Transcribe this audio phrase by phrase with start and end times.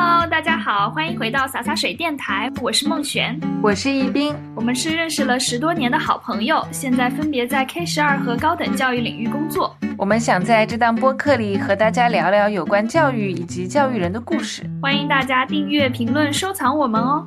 [0.00, 9.76] Hello，大家好，欢迎回到洒洒水电台，我是孟璇，我是易斌，我们是认识了十多年的好朋友，现在分别在 K 十二和高等教育领域工作。
[9.96, 17.26] 我们想在这档播客里和大家聊聊有关教育以及教育人的故事，欢迎大家订阅、评论、收藏我们哦。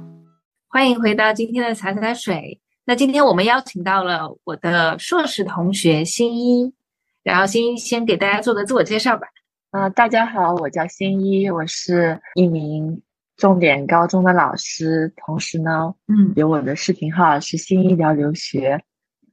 [0.69, 2.57] 欢迎回到今天的洒洒水。
[2.85, 6.73] 那今天我们邀请到了我的硕士同学新一，
[7.21, 9.27] 然后新一先给大家做个自我介绍吧。
[9.71, 13.01] 啊，大家好，我叫新一，我是一名
[13.37, 18.83] 重点高中的老师，同时呢，嗯，有我的视频号是新一聊留学，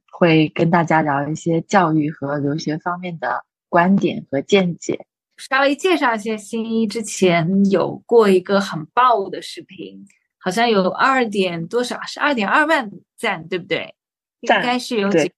[0.09, 5.05] 会跟大家聊一些教育和留学方面的观点和见解。
[5.35, 10.05] 稍微介绍一下新一，之前有过一个很爆的视频，
[10.37, 13.93] 好像有二点多少，是二点二万赞，对不对？
[14.39, 15.33] 应该是有几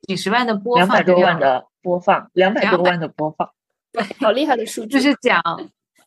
[0.00, 3.48] 几十万的播放，两百多万的播放，两百多万的播放。
[3.92, 4.98] 对，好厉害的数据！
[4.98, 5.40] 就是讲，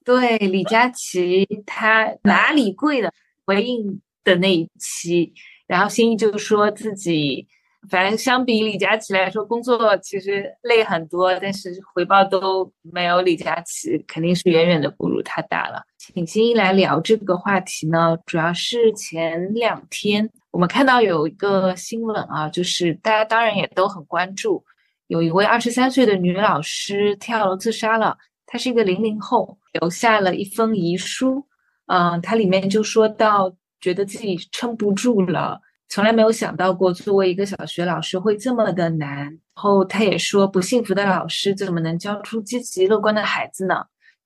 [0.04, 3.14] 对李佳琦他哪里贵的
[3.46, 5.34] 回应的那一期，
[5.68, 7.48] 然后新一就说自己，
[7.90, 15.84] 反正相比李佳琦来说，工作其实累很多，但是回报都没有李佳琦，肯定是远远的不如他大了。
[15.98, 24.64] 请新一来聊这个话题呢，主要是前两天我们看到有一个新闻啊，就是大家当然也都很关注。
[25.08, 28.18] 有一位二十三岁的女老师跳楼自杀了。
[28.48, 31.46] 她是一个零零后，留下了一封遗书。
[31.88, 39.18] 嗯，她里面就说到，觉得自己撑不住了，从来没有想到过作为一个小学老师会这么的难。
[39.18, 43.84] 然后她也说，不幸福的老师怎么能教出积极乐观的孩子呢？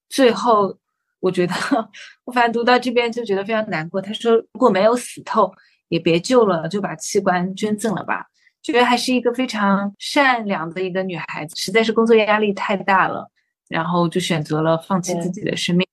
[0.09, 0.77] 最后，
[1.19, 1.53] 我觉得
[2.25, 4.01] 我反正读到这边就觉得非常难过。
[4.01, 5.51] 她说，如果没有死透，
[5.87, 8.25] 也别救了，就把器官捐赠了吧。
[8.61, 13.29] 觉得还是一个非常善良的一个女孩子，实在是工作压力太大了，
[13.67, 15.87] 然后就选择了放弃自己的生命。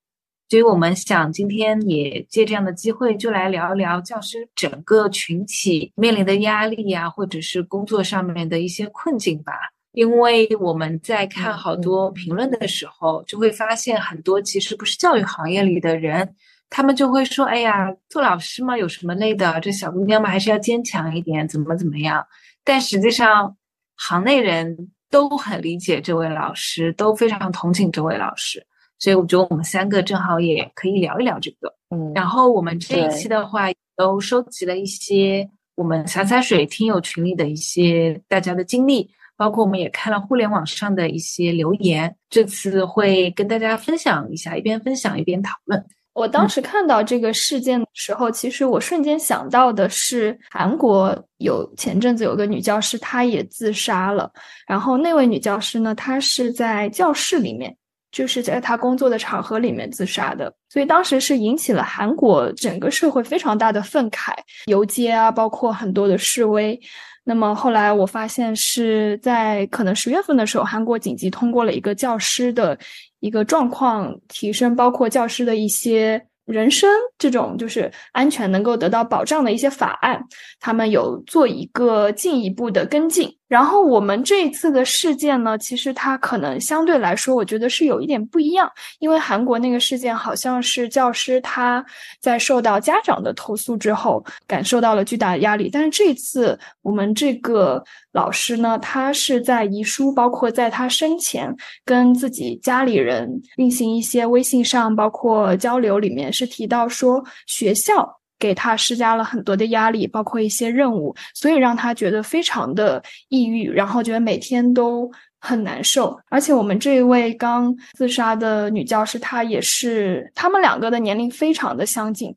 [0.49, 9.53] 所以我们想今天也借这样的机会，就来聊一聊教师整个群体面临的压力呀，或者是工作上面的一些困境吧。
[9.93, 16.35] 因为我们在看好多评论的时候，就会发现很多其实不是教育行业里的人，
[16.69, 19.59] 他们就会说：“哎呀，做老师嘛，有什么累的？
[19.61, 22.25] 这小姑娘嘛，还是要坚强一点，怎么怎么样。”
[22.67, 23.57] 但实际上，
[23.95, 24.77] 行内人
[25.09, 28.67] 都很理解这位老师，都非常同情这位老师，
[28.99, 31.73] 所以我觉得我们三个正好也可以聊一聊这个。
[31.91, 45.87] 嗯，然后我们这一期的话，都收集了一些我们洒洒水听友群里的一些大家的经历，包括我们也看了互联网上的一些留言，这次会跟大家分享一下，一边分享一边讨论。
[46.17, 54.31] 我当时看到这个事件的时候，其实我瞬间想到的是，韩国有前阵子有个女教师，她也自杀了。
[54.67, 57.77] 然后那位女教师呢，她是在教室里面，
[58.11, 60.51] 就是在她工作的场合里面自杀的。
[60.71, 64.33] 所以当时是引起了韩国整个社会非常大的愤慨，
[64.69, 66.81] 游街啊，包括很多的示威。
[67.29, 72.79] 那么后来我发现是在可能十月份的时候，韩国紧急通过了一个教师的
[73.21, 76.27] 一个状况提升，包括教师的一些。
[76.47, 76.89] 人身
[77.19, 80.23] 这种就是安全能够得到保障的一些法案，
[80.61, 83.37] 他们有做一个进一步的跟进。
[83.49, 91.85] 然后我们这一次的事件呢，其实它可能相对来说，我觉得是有一点不一样，因为韩国那个事件好像是教师他
[92.21, 95.71] 在受到家长的投诉之后，感受到了巨大的压力。
[95.73, 106.27] 但是这次我们这个老师呢，他是在遗书，包括在他生前跟自己家里人进行一些微信上包括交流里面。
[106.33, 115.11] 是提到说学校给他施加了很多的压力，包括一些任务，所以让他觉得非常的抑郁，然后觉得每天都
[115.41, 116.19] 很难受。
[116.29, 122.35] 而且我们这一位刚自杀的女教师，她也是，他们两个的年龄非常的相近，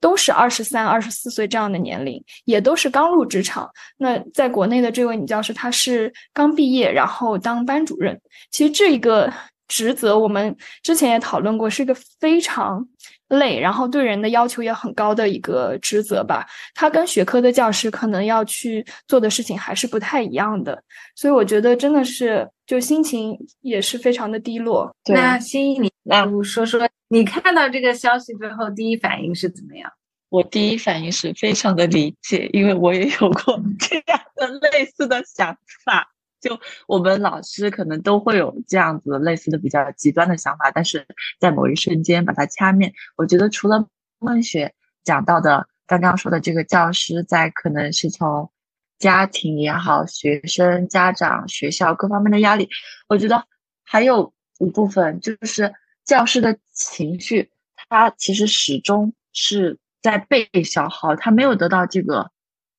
[0.00, 3.70] 都是二十三、二十四岁这样的年龄，也都是刚入职场。
[3.96, 8.20] 那在国内的这位女教师，她是刚毕业，然后当班主任。
[8.50, 9.32] 其实这一个
[9.66, 12.86] 职责，我们之前也讨论过，是一个非常。
[13.28, 16.46] 累，然后对人的要求也很高的一个职责吧。
[16.74, 20.82] 他跟学科的教师可能要去做的事情还是不太一样的，
[21.14, 24.90] 所以我觉得真的是就心情也是非常的低落。
[25.06, 29.90] 那心怡，你来说说你看到这个消息之后第一反应是怎么样？
[30.30, 36.06] 我第一反应是非常的理解，因为我也有过 这样的类似的想法。
[36.40, 41.06] 就我们老师可能都会有这样子类似的比较极端的想法，但是
[41.40, 42.92] 在某一瞬间把它掐灭。
[43.16, 43.88] 我觉得除了
[44.18, 44.74] 孟雪
[45.04, 48.50] 讲到的刚刚说的这个教师，在可能是从
[48.98, 52.68] 家庭也好、学生、家长、学校各方面的压力，
[53.08, 53.44] 我觉得
[53.84, 55.72] 还有一部分就是
[56.04, 57.50] 教师的情绪，
[57.88, 62.30] 他其实始终是在被消耗，他没有得到这个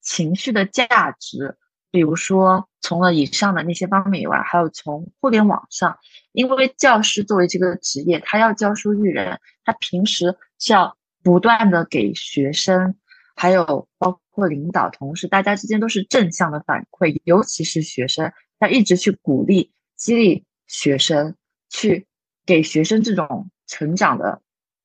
[0.02, 1.58] 情绪的价值。
[1.91, 5.97] 比如说，从了以上的那些方面以外，还有从互联网上，
[6.31, 12.95] 因为教师作为这个职业，他要教书育人，他平时是要不断的给学生，
[13.36, 21.36] 还有包括领导、同事，大家之间都是正向的反馈，尤其是学生，他一直去鼓励、激励学生，
[21.69, 22.07] 去
[22.45, 24.41] 给学生这种成长的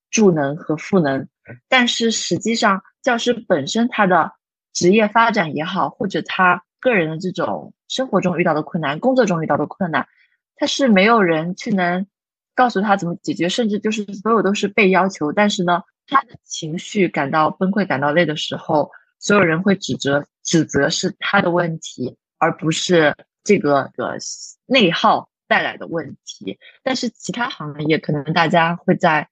[0.09, 1.27] 助能和赋能。
[1.69, 4.31] 但是实际上，教师本身他的
[4.73, 10.07] 职业发展也好，或者他个人的这种生活中遇到的困难，工作中遇到的困难，
[10.55, 12.05] 他是没有人去能
[12.53, 15.31] 告诉他怎么解决，甚至就是所有都是被要求。
[15.31, 24.19] 但是呢，他的情绪感到崩溃、感到累的时候，所有人会指责指责是他的问题，而不是这个的
[24.67, 26.59] 内耗带来的问题。
[26.83, 29.27] 但是其他行业可能大家会在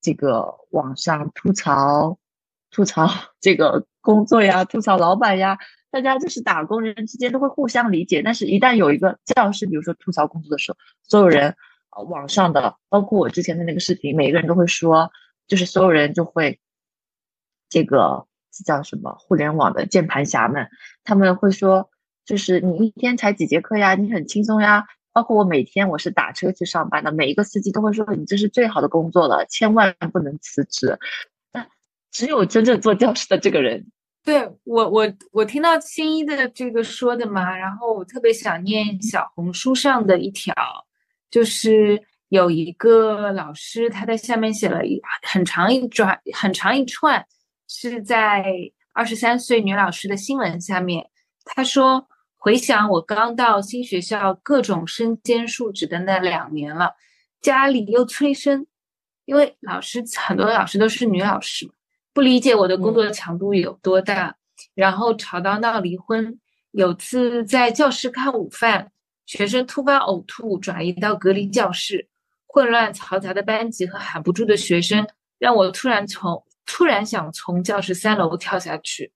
[0.00, 2.18] 这个网上吐槽
[2.70, 3.06] 吐槽
[3.42, 5.58] 这个工作呀，吐槽老板呀。
[5.94, 11.54] 大家就是打工人之间都会互相理解，但是一旦有一个教师，比如说吐槽工作的时候，所有人，
[11.90, 15.12] 呃，网上的，包括我之前的那个视频，每个人都会说，
[15.46, 16.58] 就是所有人就会，
[17.68, 19.14] 这个这叫什么？
[19.20, 20.68] 互联网的键盘侠们，
[21.04, 21.88] 他们会说，
[22.26, 23.94] 就是你一天才几节课呀？
[23.94, 24.86] 你很轻松呀？
[25.12, 30.98] 包括我每天我是打车去上班的，每一个司机都会说，你这是最好的工作了，千万不能辞职。
[31.52, 31.68] 但
[32.10, 33.92] 只有真正做教师的这个人。
[34.24, 40.54] 对我，我我听到新一的这个说的嘛，然后我特别想念小红书上的一条，
[41.30, 47.22] 就是有一个老师他在下面写了一很长一转很长一串，
[47.68, 48.46] 是在
[48.94, 51.06] 二十三岁女老师的新闻下面，
[51.44, 56.94] 他说回想我刚到新学校各种身兼数职的那两年了，
[57.42, 58.66] 家里又催生，
[59.26, 61.70] 因为老师很多老师都是女老师。
[62.14, 64.36] 不理解我的工作强度有多大，
[64.76, 66.38] 然后吵到闹离婚。
[66.70, 68.92] 有次在教室看午饭，
[69.26, 72.08] 学生突发呕吐，转移到隔离教室，
[72.46, 75.04] 混乱嘈杂的班级和喊不住的学生，
[75.40, 79.12] 让我突然从突然想从教室三楼跳下去，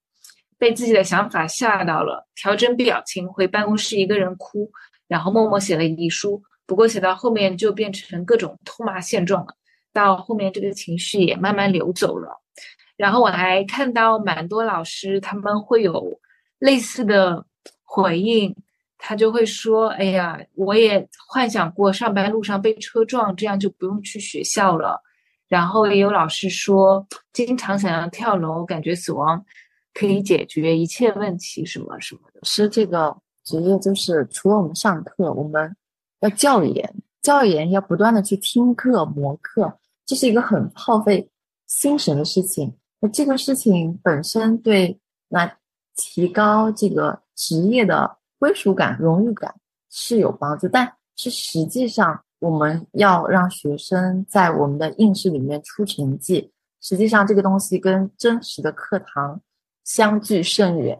[0.57, 4.69] 被自己的想法吓到了，调整表情回办公室一个人哭，
[5.07, 6.43] 然后默默写了遗书。
[6.65, 9.53] 不过写到后面就变成各种痛骂现状了，
[9.93, 12.41] 到后面这个情绪也慢慢流走了。
[12.99, 16.19] 然后我还看到蛮多老师他们会有
[16.59, 17.45] 类似的
[17.85, 18.53] 回应，
[18.97, 25.01] 他就会说：“哎呀，我也幻想过上班路上被车撞，这样就不用去学校了。”
[25.47, 29.41] 然后也有老师说，经常想要跳楼，感觉死亡
[29.93, 32.41] 可以解决一切问题，什么什么的。
[32.43, 35.73] 是这个职业，就是除了我们上课，我们
[36.19, 41.29] 要教研，教研要不断的去听课、磨课，这是一个很耗费
[41.65, 42.75] 心神的事情。
[43.01, 44.99] 那这个事情本身对
[45.29, 45.57] 那
[45.95, 49.55] 提高这个职业的归属感、荣誉感
[49.89, 56.51] 是有帮助，但是实际上我们要让学生在我们的应试里面出成绩，
[56.81, 59.41] 实际上这个东西跟真实的课堂
[59.83, 60.97] 相距甚远，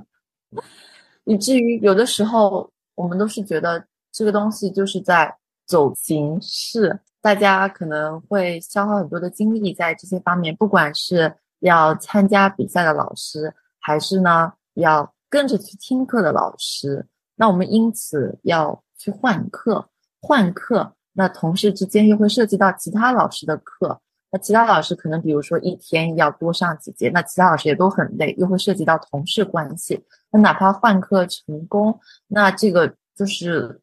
[1.24, 5.36] 以至于有的时候我们都是觉得这个东西就是在
[5.66, 7.00] 走形式。
[7.26, 17.04] 大家可能会消耗很多的精力在这些方面，不管是要参加比赛的老师，还是呢要跟着去听课的老师，
[17.34, 19.88] 那我们因此要去换课，
[20.20, 33.80] 换课，那同事之间又会涉及到其他老师的课，那其他老师可能比如说一天要多上几节，那其他老师也都很累，又会涉及到同事关系，那哪怕换课成功，那这个就是。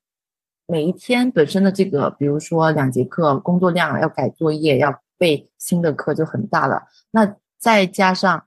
[0.66, 6.84] 每一天本身的这个，比如说两节课工作量要改作业，要备新的课就很大了。
[7.12, 8.46] 那再加上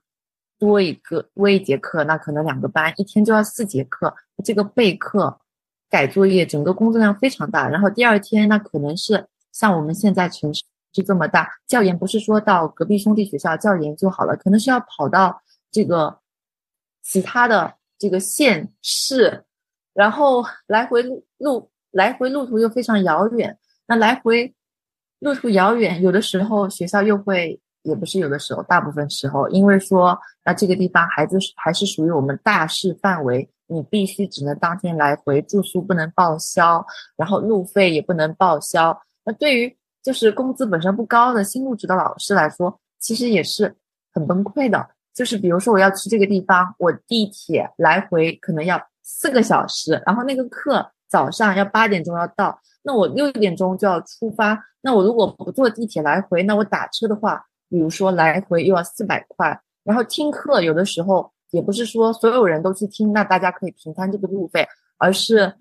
[0.58, 5.38] 多一个多一节课，那可能两个班一天就要四节课，这个备课、
[5.90, 7.68] 改作业，整个工作量非常大。
[7.68, 16.18] 然后第二天，那可能是像我们现在城市就这么大，教研不是说到隔壁兄弟学校教研就好了，可能是要跑到这个
[17.02, 19.44] 其他的这个县市，
[19.92, 21.70] 然后来回路路。
[21.96, 24.54] 来回路途又非常遥远，那来回
[25.18, 36.84] 路途遥远，有的时候学校又会，也不是有的时候，大部分时候，因为说那这个地方孩子还是属于我们大市范围，你必须只能当天来回，住宿不能报销，
[37.16, 38.94] 然后路费也不能报销。
[39.24, 43.74] 那对于就是工资本身不高的新入职的老师来说，其实也是
[44.12, 44.86] 很崩溃的。
[45.14, 50.92] 就是比如说我要去这个地方，我地铁来回可能要四个小时，然后那个课。
[51.08, 54.60] 早上要八点钟要到，那我六点钟就要出发。
[54.80, 59.60] 那我如果不坐地铁来回，那我打车的话，比如说来回又要四百块。
[59.82, 64.66] 然后听课有的时候也不是说所有人都去听，那大家可以平摊这个路费，
[64.98, 65.52] 而是，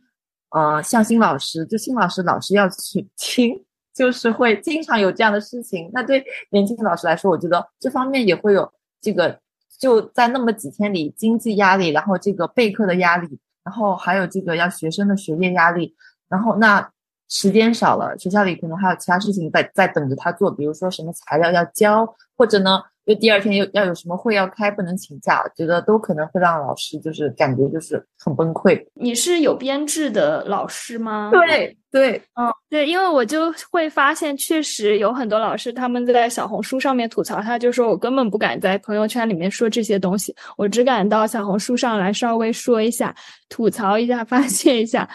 [0.50, 5.90] 呃，向新老师，就新老师老师要去 听，就是会经常有这样的事情。
[5.94, 8.72] 那对年轻的老师来说，我觉得这方面也会有
[9.02, 9.40] 这个，
[9.80, 13.40] 就在那么几天里，经济压力，然后这个备课的压力。
[13.66, 15.94] 然后还有这个要学生的学业压力，
[16.30, 16.88] 然后那
[17.28, 22.08] 时间少了，学校里可能还有其他事情在在等着他做，比如说什么材料要交，
[22.38, 28.84] 或者呢，就第二天又要有什么会要开，不能请假，觉得都可能会让老师就是感觉就是很崩溃。
[28.94, 31.30] 你是有编制的老师吗？
[31.32, 43.16] 对对，嗯对，因为我就会发现，确实有很多老师他们在小红书上面吐槽，他就说我根本不敢在朋友圈里面说这些东西，我只敢到小红书上来稍微说一下。
[43.48, 45.08] 吐槽一下， 发泄一下，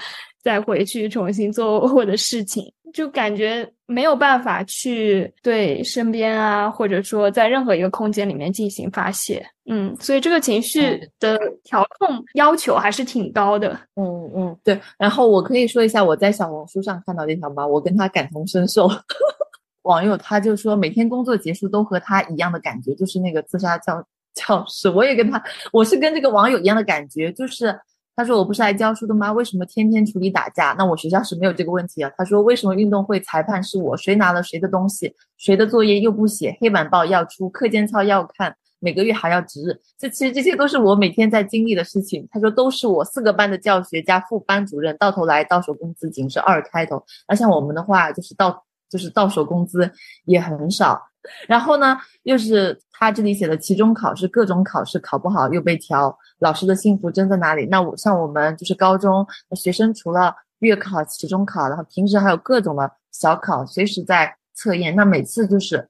[0.42, 9.44] 再回去重新做我的事情，就感觉没有办法去对身边啊，或者说在任何一个空间里面进行发泄。
[9.66, 13.78] 嗯，所以这个情绪的调控要求还是挺高的。
[13.96, 14.80] 嗯嗯，对。
[14.98, 17.66] 然后我可以说一下我在小红书上看到这条吗？
[17.66, 18.88] 我跟他感同身受。
[19.82, 24.04] 网友他就说每天工作结束都和他一样的感觉，就是那个自杀教
[24.34, 24.88] 教室。
[24.90, 25.42] 我也跟他，
[25.72, 27.78] 我是跟这个网友一样的感觉，就是。
[28.20, 29.32] 他说：“我不是来教书的吗？
[29.32, 30.74] 为什么天天处理打架？
[30.76, 33.96] 那我学校是没有这个问题啊。”他说：“为什么运动会裁判是我？
[33.96, 35.10] 谁拿了谁的东西？
[35.38, 36.54] 谁的作业又不写？
[36.60, 39.80] 黑板报要出，课间操要看，每个月还要值日。
[39.98, 47.02] 这其实这些都是我每天在经历的事情。”他说：“都是我四个班的教学加副班主任，到头来到手工资仅是二开头。
[47.26, 49.90] 那像我们的话，就是到就是到手工资
[50.26, 51.00] 也很少。
[51.46, 57.66] 然后呢，又是他这里写的期中考试，各种考试考不好又被调。”老师的幸福真在哪里？
[57.66, 64.96] 那我像我们就是高中学生，除了月考、期中考，然后平时还有各种的小考，随时在测验。
[64.96, 65.88] 那每次就是，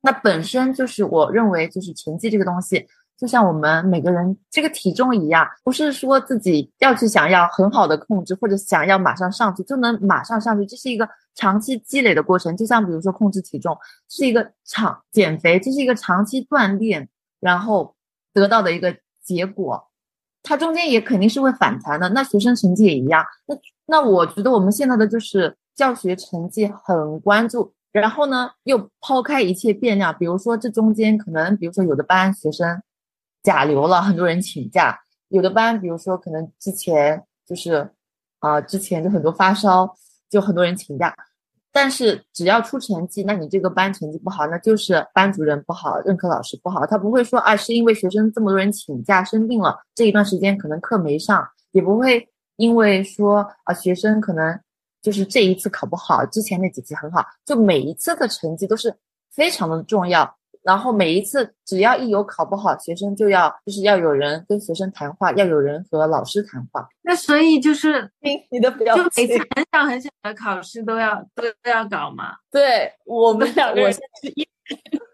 [0.00, 2.88] 那本身就是我认为就是成绩这个东西，
[3.18, 12.56] 就像我们每个人这个体重一样，不是说自己要去想要很好的控制，或者想要马上上去就能马上上去，这是一个长期积累的过程。
[12.56, 13.76] 就像比如说控制体重
[14.08, 17.08] 是一个长减肥，这是一个长期锻炼，
[17.40, 17.94] 然后
[18.32, 18.96] 得到的一个。
[19.24, 19.80] 结果，
[20.42, 22.08] 它中间也肯定是会反弹的。
[22.08, 23.24] 那学生成绩也一样。
[23.46, 32.82] 那那我觉得我们现在的就是教学成绩很关注，然后呢又抛开一切变量，比如说这中间可能，比如说有的班学生
[33.42, 34.94] 甲流了，很多人请假；
[35.28, 37.90] 有的班，比如说可能之前就是
[38.38, 39.94] 啊之前就很多发烧，
[40.30, 41.14] 就很多人请假。
[41.74, 46.84] 但是只要出成绩，那你这个班成绩不好，那就是班主任不好，任课老师不好。
[46.84, 54.60] 他不会说啊，是因为学生这么多人请假生病了，这一段时间可能课没上，也不会因为说啊，学生可能
[55.00, 58.94] 就是这一次考不好，之前那几次很好，就每一次的成绩都是
[59.30, 60.36] 非常的重要。
[60.62, 66.86] 然后每一次只要一有考不好，学生就要就是要有人跟学生谈话，要有人和老师谈话。
[67.02, 72.34] 那所以就是你你的表就每次很小很小的考试都要都都要搞嘛？
[72.52, 73.92] 对我们两个人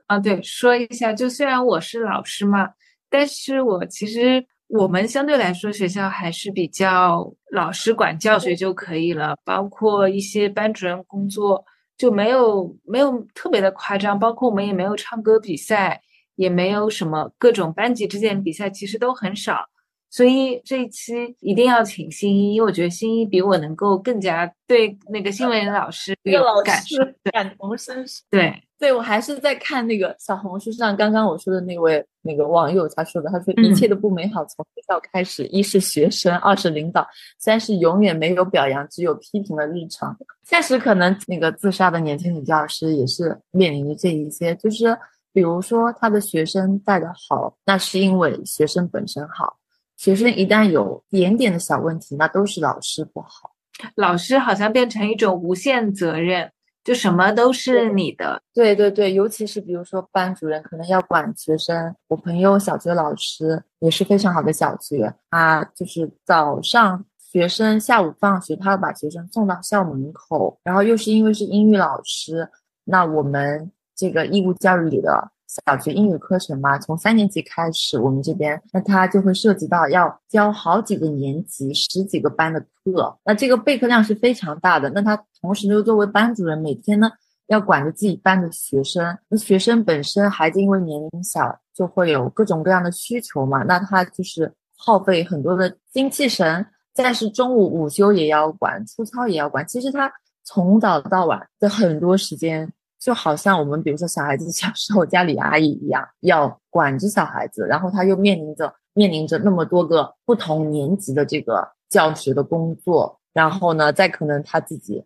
[0.06, 2.70] 啊，对，说一下，就虽然我是老师嘛，
[3.08, 11.64] 但是我其实我们相对来说学校还是比较老师管教学就可以了，包括一些班主任工作。
[11.98, 16.00] 就没有没有特别的夸张，包括我们也没有唱歌比赛，
[16.36, 19.66] 也没有什么各种班级之间比赛，其实都很少。
[20.08, 26.96] 所以这一期一定要请新一，因为我觉得新一比我能够更加对那个新闻老师有感受，
[27.32, 28.22] 感同身受。
[28.30, 28.62] 对。
[28.78, 37.04] 对，我还是在看那个小红书上刚刚我说的那位那个网友他说的，他说一切的不美好从学校开始，一是学生，二是领导，
[37.40, 40.16] 三是永远没有表扬，只有批评的日常。
[40.44, 44.96] 现实可能那个自杀的年轻女教师也是面临着这一些，就是
[45.32, 49.56] 比如说他的学生带的好，那是因为学生本身好，
[49.96, 53.50] 学生一旦有点点的小问题，那都是老师不好，
[53.96, 56.48] 老师好像变成一种无限责任。
[56.88, 72.48] 就什么都是你的，对对对，尤其是比如说班主任可能要管学生，我朋友小学老师也是非常好的小学，他就是早上学生下午放学，他要把学生送到校门口，然后又是因为是英语老师，
[72.84, 75.30] 那我们这个义务教育里的。
[75.66, 84.90] 小学英语课程嘛，从三年级开始，我们这边那他就会涉及到要教好几个年级、十几个班的课，那这个备课量是非常大的。
[84.90, 87.10] 那他同时又作为班主任，每天呢
[87.46, 99.66] 要管着自己班的学生，那学生本身孩子因为年龄小，就会有各种各样的需求嘛，那他就是耗费很多的精气神再是中午午休也要管，粗操也要管。
[99.66, 100.12] 其实他
[100.44, 115.04] 从早到晚的很多时间，就好像我们比如说小孩子小时候家里阿姨一样，要管着小孩子，然后他又面临着面临着那么多个不同年级的这个教学的工作，然后呢，再可能他自己。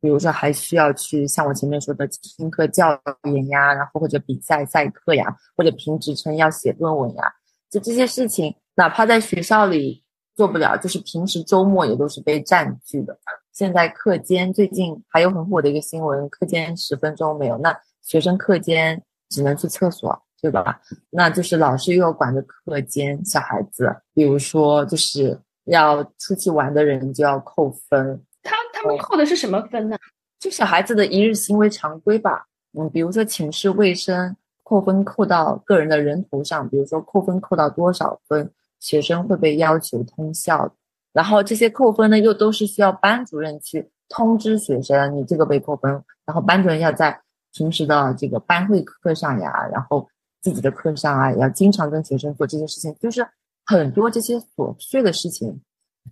[0.00, 7.22] 比如说，还需要去像我前面说的听课教研呀，然后或者比赛赛课呀，或者评职称要写论文呀，
[7.70, 10.02] 就这些事情，哪怕在学校里
[10.34, 13.16] 做不了，就是平时周末也都是被占据的。
[13.52, 20.80] 现在课间最近还有很火的一个新闻，课间十分钟没有，那学生课间只能去厕所，对吧？
[21.10, 28.24] 那就是老师又要管着课间小孩子，比如说就是要出去玩的人就要扣分。
[28.42, 29.98] 他他们扣的是什么分呢？
[30.40, 32.46] 就小孩子的一日行为常规吧。
[32.72, 40.74] 嗯，比如说寝室卫生扣分扣到个人的人头上，比如说扣分扣到多少分，学生会被要求通校。
[41.12, 45.90] 然后这些扣分呢，又都是需要班主任去通知学生，你这个被扣分。
[46.24, 47.20] 然后班主任要在
[47.52, 50.08] 平时的这个班会课上呀，然后
[50.40, 53.26] 自己的课上啊，要经常跟学生做这些事情，就是
[53.66, 55.60] 很多这些琐碎的事情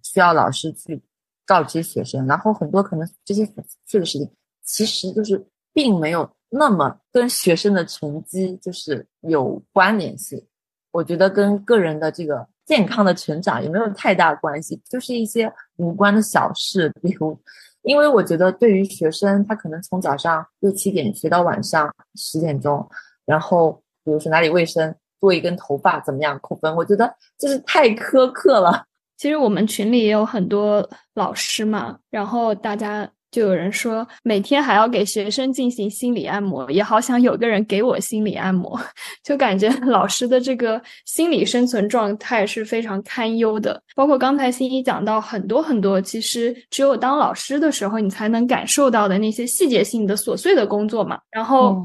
[0.02, 1.02] 需要老师去。
[1.46, 3.54] 告知学生，然后很多可能这些琐
[3.84, 4.30] 碎的事情，
[4.62, 10.40] 其实就是并没有那么跟学生的成绩就是有关联性。
[10.92, 16.88] 我觉得跟个人的这个健康的成长也没有太大关系，就是一些无关的小事。
[17.02, 17.36] 比如，
[17.82, 22.88] 因为我觉得对于学生，他可能从早上六七点学到晚上十点钟，
[23.26, 23.72] 然后
[24.04, 26.72] 比如说哪里卫生，做一根头发怎么样扣分？
[26.76, 28.84] 我觉得这是太苛刻了。
[29.16, 38.80] 其实我们群里也有很多老师嘛，然后大家就有人说，每天还要给学生进行心理按摩，也好想有个人给我心理按摩，
[39.24, 43.82] 就感觉老师的这个心理生存状态是非常堪忧的。
[43.94, 51.76] 包括刚才新一讲到很多很多，其实只有当老师的时候，你才能感受到的那些细节性的琐碎的工作嘛，然后。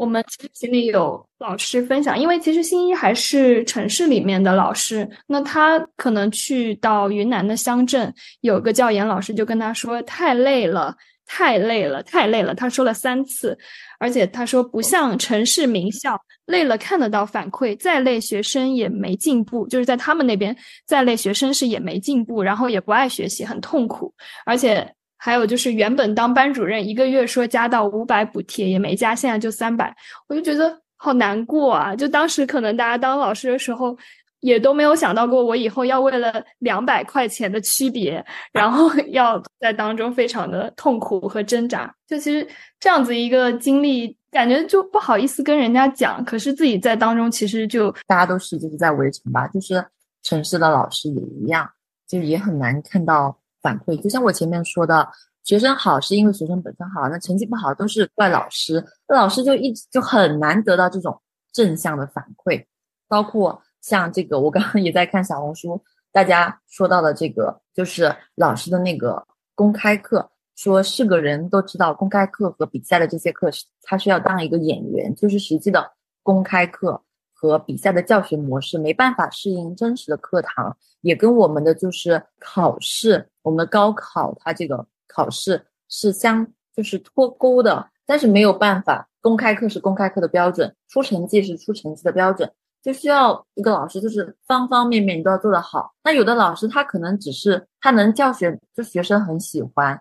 [0.00, 10.96] 我们群里有老师分享，因为其实新一还是城市里面的老师，那他可能去到云南的乡镇，有个教研老师就跟他说太累了，
[11.26, 12.54] 太累了，太累了。
[12.54, 13.58] 他说了三次，
[13.98, 24.14] 而且他说不像城市名校，累了看得到反馈，再累学生也没进步，就是在他们那边再累学生是也没进步，然后也不爱学习，很痛苦，
[24.46, 24.90] 而且。
[25.22, 29.94] 还有就是，原本当班主任一个月说加到五百补贴也没加，现在就三百，
[30.26, 31.94] 我就觉得好难过啊！
[31.94, 33.94] 就当时可能大家当老师的时候，
[34.40, 41.94] 也都没有想到过我以后要为了两百块钱的区别，然后 要在当中非常的痛苦和挣扎。
[42.08, 49.84] 就其实这样子一个经历，感觉就不好意思跟人家讲，可是自己在当中其实就大家都是就是在围城吧，就是
[50.22, 51.68] 城市的老师也一样，
[52.08, 53.36] 就也很难看到。
[53.60, 55.08] 反馈就像我前面说的，
[55.44, 61.20] 学生好是因为学生本身好，那成绩不好都是怪老师，那老师就一直就很难得到这种
[61.52, 62.64] 正向的反馈。
[63.08, 73.50] 包括像这个，我刚刚 也在看小红书，大家说到的这个，就是老师的那个公开课，说是个人都知道公开课和比赛的这些课，
[73.82, 75.90] 他是要当一个演员，就是实际的
[76.22, 77.02] 公开课。
[77.40, 95.94] 和比赛的教学模式没办法适应真实的课堂，也跟我们的就是考试，我们的高考它这个考试是相就是脱钩的，但是没有办法，公开课是公开课的标准，出成绩是出成绩的标准，就需要一个老师就是方方面面你都要做得好。
[96.04, 99.98] 那有的老师他可能只是他能教学，就学生很喜欢。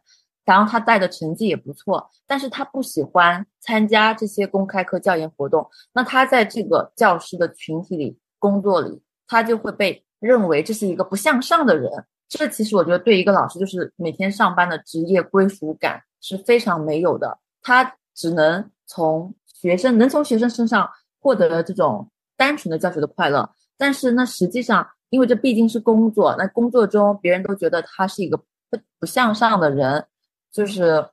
[0.49, 5.69] 然后他带的成绩也不错，但是他不喜欢参加这些公开课教研活动。
[5.93, 12.03] 那他在这个教师的群体里工作里，他就会被认为这是一个不向上的人。
[12.27, 17.37] 这其实我觉得对一个老师，就是每天上班的职业归属感是非常没有的。
[17.61, 30.07] 他只能从学生能从学生身上获得这种单纯的教学的快乐，但是那实际上，因为这毕竟是工作，那工作中别人都觉得他是一个不不向上的人。
[30.51, 31.05] 就是，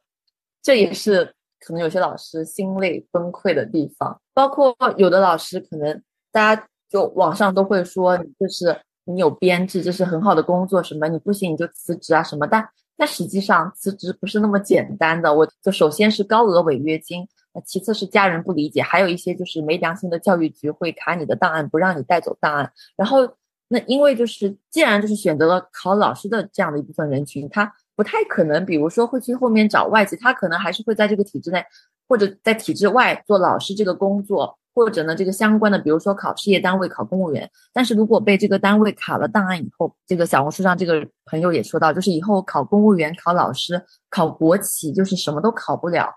[0.63, 4.21] 这也是可能有些老师心累崩溃的地方。
[4.33, 12.47] 包括有的老师，可能大家就网上都会说，就是你有编制，这是很好的工作，什么你不行你就辞职啊什么。
[12.47, 15.33] 但但实际上辞职不是那么简单的。
[15.33, 17.27] 我就首先是高额违约金，
[17.65, 22.73] 其次是家人不理解，还有一些就是没良心的教育局会卡你的档案，不让你带走档案。
[22.97, 23.27] 然后
[23.69, 27.73] 那因为就是既然就是选择了考老师的这样的一部分人群，他。
[27.97, 31.65] 不太可能，比如说会去后面找外籍，他可能还是会在这个体制内，
[32.07, 37.51] 或者在体制外做老师这个工作，或者呢这个相关的，比如说考事业单位、考公务员。
[37.73, 46.15] 但是如果被这个单位卡了档案以后，这个小红书上这个朋友也说到，就是以后考公务员、考老师、考国企，就是什么都考不了，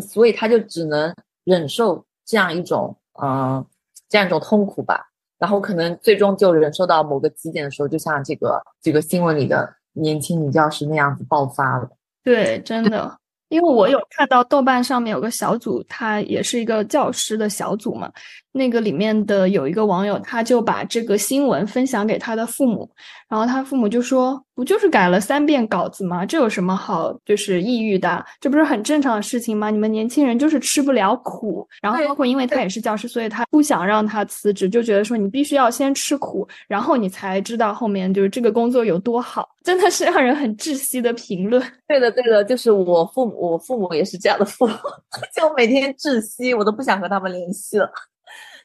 [0.00, 3.62] 所以他就只能忍受这样一种嗯
[4.08, 5.09] 这样一种痛苦吧。
[5.40, 11.88] 然后可能最终就忍受到某个极点的时候，就像这个这个新闻里的年轻女教师那样子爆发了。
[12.22, 18.12] 对，真的，因为我有看到豆瓣上面有个小组，它也是一个教师的小组嘛。
[18.52, 22.88] 那个里面的有一个网友，他就把这个新闻分享给他的父母，
[23.28, 26.26] 然后他父母就说：“不就是改了三遍稿子吗？
[26.26, 28.24] 这有什么好就是抑郁的？
[28.40, 29.70] 这不是很正常的事情吗？
[29.70, 39.48] 你们年轻人就是吃不了苦。”然后包括因为他也是教师，所以他不想让他辞职，就觉得说你必须要先吃苦，然后你才知道后面就是这个工作有多好。
[39.62, 41.62] 真的是让人很窒息的评论。
[41.86, 44.74] 对的，对的，就是我父母，我父母也是这样的父母，
[45.36, 47.88] 就每天窒息，我都不想和他们联系了。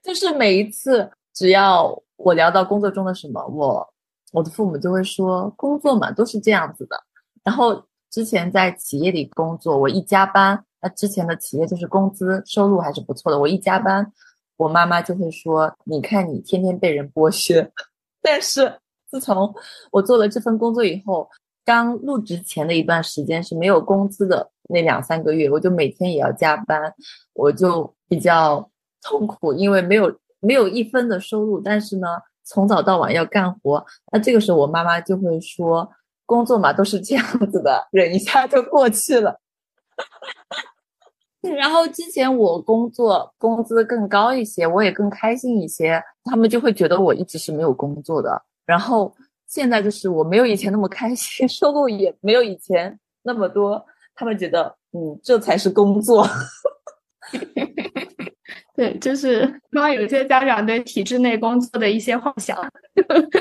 [0.06, 3.94] 就是每一次，只要我聊到工作中的什么，我
[4.34, 6.96] 我的父母就会说，工作嘛都是这样子的。
[7.44, 13.40] 然后之前在企业里工作，我一加班，那之前的企业就是工资收入还是不错的。
[13.40, 14.06] 我一加班，
[14.58, 17.72] 我妈妈就会说，你看你天天被人剥削。
[18.22, 19.52] 但是自从
[19.92, 21.28] 我做了这份工作以后，
[21.66, 26.94] 刚入职前的一段时间是没有工资的那两三个月，我就每天也要加班，
[27.34, 28.70] 我就比较。
[29.06, 32.08] 痛苦，因为没有没有一分的收入，但是呢，
[32.44, 33.86] 从早到晚要干活。
[34.12, 35.88] 那这个时候，我妈妈就会说
[36.26, 39.40] ：“工作嘛，都是这样子的，忍一下就过去了。
[41.56, 48.42] ”然后之前我工作工资更高一些，我也更开心一些，他们就会觉得我一直是没有工作的。
[48.66, 49.16] 然后
[49.46, 56.28] 现在就是我没有以前那么开心， 收入也没有以前那么多，他们觉得嗯，这才是工作。
[58.76, 62.58] 对，就是 刚有些家长对体制内工作的一些幻想。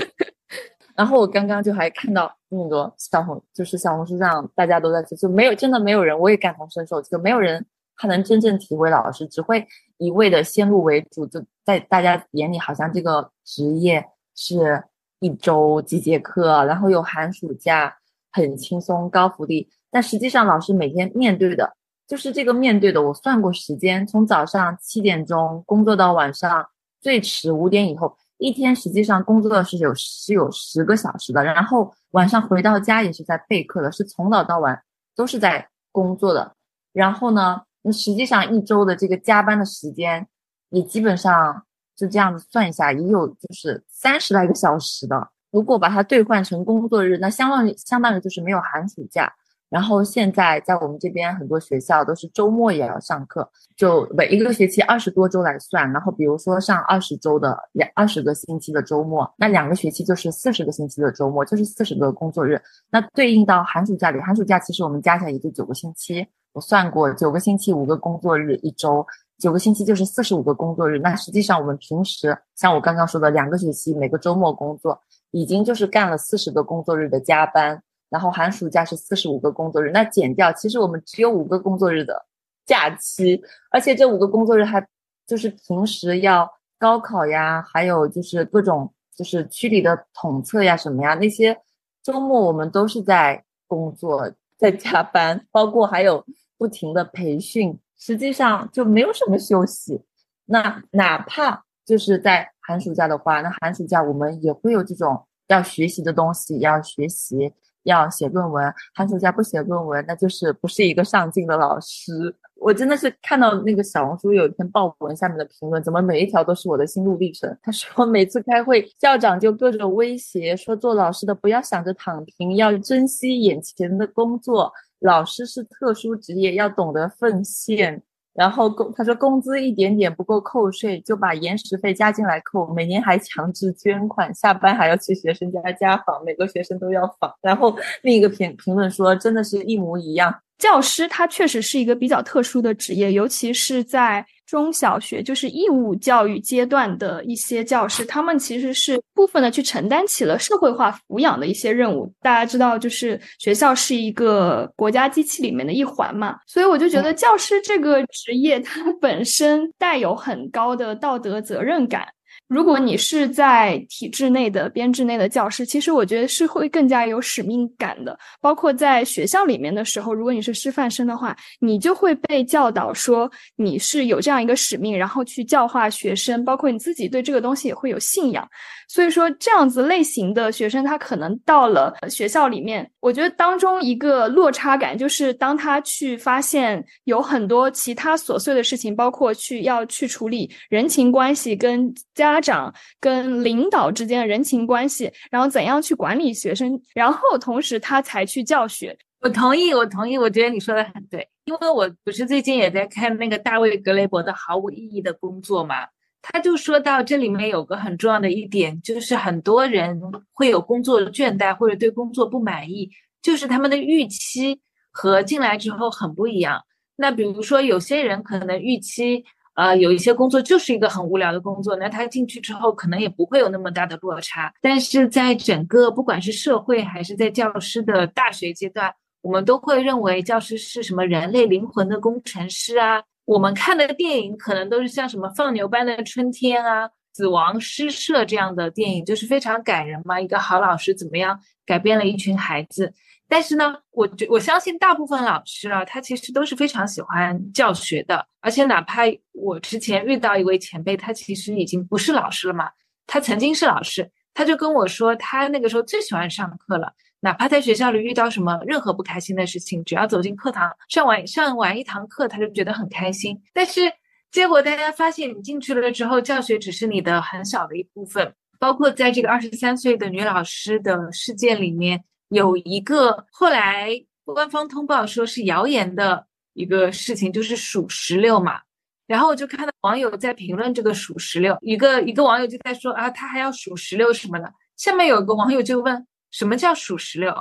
[0.97, 7.67] 然后我刚刚就还看到那个小红，就是小红书上大家都在说，就没有真的没有人，我也感同身受，就没有人
[7.97, 9.67] 他能真正体会老师，只会
[9.99, 14.05] 一味的先入为主，就在大家眼里好像这个职业
[14.37, 14.85] 是
[15.19, 17.97] 一周几节课，然后有寒暑假，
[18.31, 21.75] 很轻松高福利，但实际上老师每天面对的。
[22.07, 26.67] 就是这个面对的，我算过时间，从早上七点钟工作到晚上
[27.01, 34.83] 最迟五点以后，一天实际上工作的是有是有十个小时的，然后晚上回到家也是在备课的，是从早到晚
[35.17, 36.55] 都是在工作的。
[36.93, 40.27] 然后呢，那实际上一周的这个加班的时间，
[40.71, 41.65] 也基本上
[41.97, 45.29] 就这样子算一下，也有就是三十来个小时的。
[45.51, 49.33] 如果把它兑换成工作日，那相当于相当于就是没有寒暑假。
[49.75, 55.91] 然后现在在我们这边很多学校都是周末也要上课，就每一个学期二十多周来算。
[55.93, 62.63] 然后比如说上二十周的两二十个星期的周末，那两个学期就是四十个星期的周末，就是四十个工作日。
[62.89, 66.25] 那对应到寒暑假里，寒暑假其实我们加起来也就九个星期。
[66.53, 69.05] 我算过，九个星期五个工作日一周，
[69.41, 71.01] 九个星期就是四十五个工作日。
[71.01, 74.97] 那实际上我们平时像我刚刚说的两个学期每个周末工作，
[75.33, 77.83] 已经就是干了四十个工作日的加班。
[78.15, 82.25] 然后寒暑假是四十五个工作日，那减掉，其实我们只有五个工作日的
[82.65, 84.87] 假期，而且这五个工作日还
[85.27, 86.49] 就是平时要
[86.79, 91.61] 高考呀，还有就是各种就是区里的统测呀什么呀，那些
[92.05, 96.25] 周末我们都是在工作，在加班，包括还有
[96.57, 100.01] 不停的培训，实际上就没有什么休息。
[100.45, 107.53] 那哪怕就是在寒暑假的话，那寒暑假我们也会有这种要学习的东西要学习。
[107.85, 112.35] 要写论文，寒暑假不写论文，那就是不是一个上进的老师。
[112.57, 117.57] 我真的是看到那个小红书有一篇爆文下面的评论，怎么每一条都是我的心路历程？
[117.63, 124.73] 他说每次开会，校长就各种威胁，说做老师的不要想着躺平，要珍惜眼前的工作。
[125.01, 128.03] 老师是特殊职业，要懂得奉献。
[128.35, 137.33] 然后工他说工资一点点不够扣税，就把延时费加进来扣，每年还强制捐款，下班还要去学生家家访，每个学生都要访。
[137.41, 140.35] 然后另一个评评论说，真的是一模一样。
[140.59, 144.25] 教师他确实是一个比较特殊的职业，尤其是在。
[144.47, 152.13] 中小学就是义务教育阶段的一些教师，他们其实是部分的去承担起了社会化抚养的一些任务。
[152.21, 162.07] 大家知道，就是学校是一个国家机器里面的一环嘛，所以我就觉得教师这个职业它本身带有很高的道德责任感。
[162.49, 168.17] 如果你是在体制内的编制内的教师，其实我觉得是会更加有使命感的。
[168.41, 178.47] 包括在学校里面的时候，如果你是师范生的话，你就会被教导说你是有这样一个使命，然后去教化学生，包括你自己对这个东西也会有信仰。
[178.87, 198.97] 所以说，这样子类型的学生，他可能到了学校里面，我觉得当中一个落差感就是，当他去发现有很多其他琐碎的事情，包括去要去处理人情关系跟家家长、跟领导之间的人情关系，然后怎样去管理学生，然后同时他才去教学。
[199.21, 205.87] 我同意，我同意，我觉得你说的很对，因为我不是最近也在看那个大卫格雷伯的《毫无意义的工作》嘛。
[206.21, 210.01] 他就说到这里面有个很重要的一点，就是很多人
[210.33, 212.91] 会有工作倦怠或者对工作不满意，
[213.23, 216.65] 就是他们的预期和进来之后很不一样。
[216.97, 224.53] 那比如说有些人可能预期，呃，有一些工作就是一个很无聊的工作，那他进去之后可能也不会有那么大的落差。
[224.61, 233.03] 但是在整个不管是社会还是在教师的大学阶段，我们都会认为教师是什么人类灵魂的工程师啊。
[233.27, 240.21] 我们看的电影可能都是像什么《放牛班的春天》啊，《死亡诗社》这样的电影，就是非常感人嘛。
[240.21, 242.93] 一个好老师怎么样改变了一群孩子？
[243.29, 248.27] 但是呢，我觉我相信大部分老师啊，他其实都是非常喜欢教学的。
[248.41, 252.71] 而且哪怕我之前遇到一位前辈，他其实已经不是老师了嘛，
[253.07, 256.93] 他曾经是老师，他就跟我说，他那个时候最喜欢上课了。
[257.21, 263.41] 哪怕在学校里遇到什么任何不开心的事情，只要走进课堂上完上完一堂课，他就觉得很开心。
[263.55, 263.91] 但是
[264.31, 268.35] 结果大家发现，你进去了之后，教学只是你的很小的一部分。
[268.59, 272.03] 包括在这个二十三岁的女老师的事件里面，
[272.35, 273.89] 有一个后来
[274.25, 278.61] 官方通报说是谣言的一个事情，就是数十六嘛。
[279.07, 284.53] 然后我就看到网友在评论这个数十六，一个一个网友就在说啊，他还要数十六什么的。
[284.77, 286.07] 下面有个网友就问。
[286.31, 287.33] 什么叫数十六？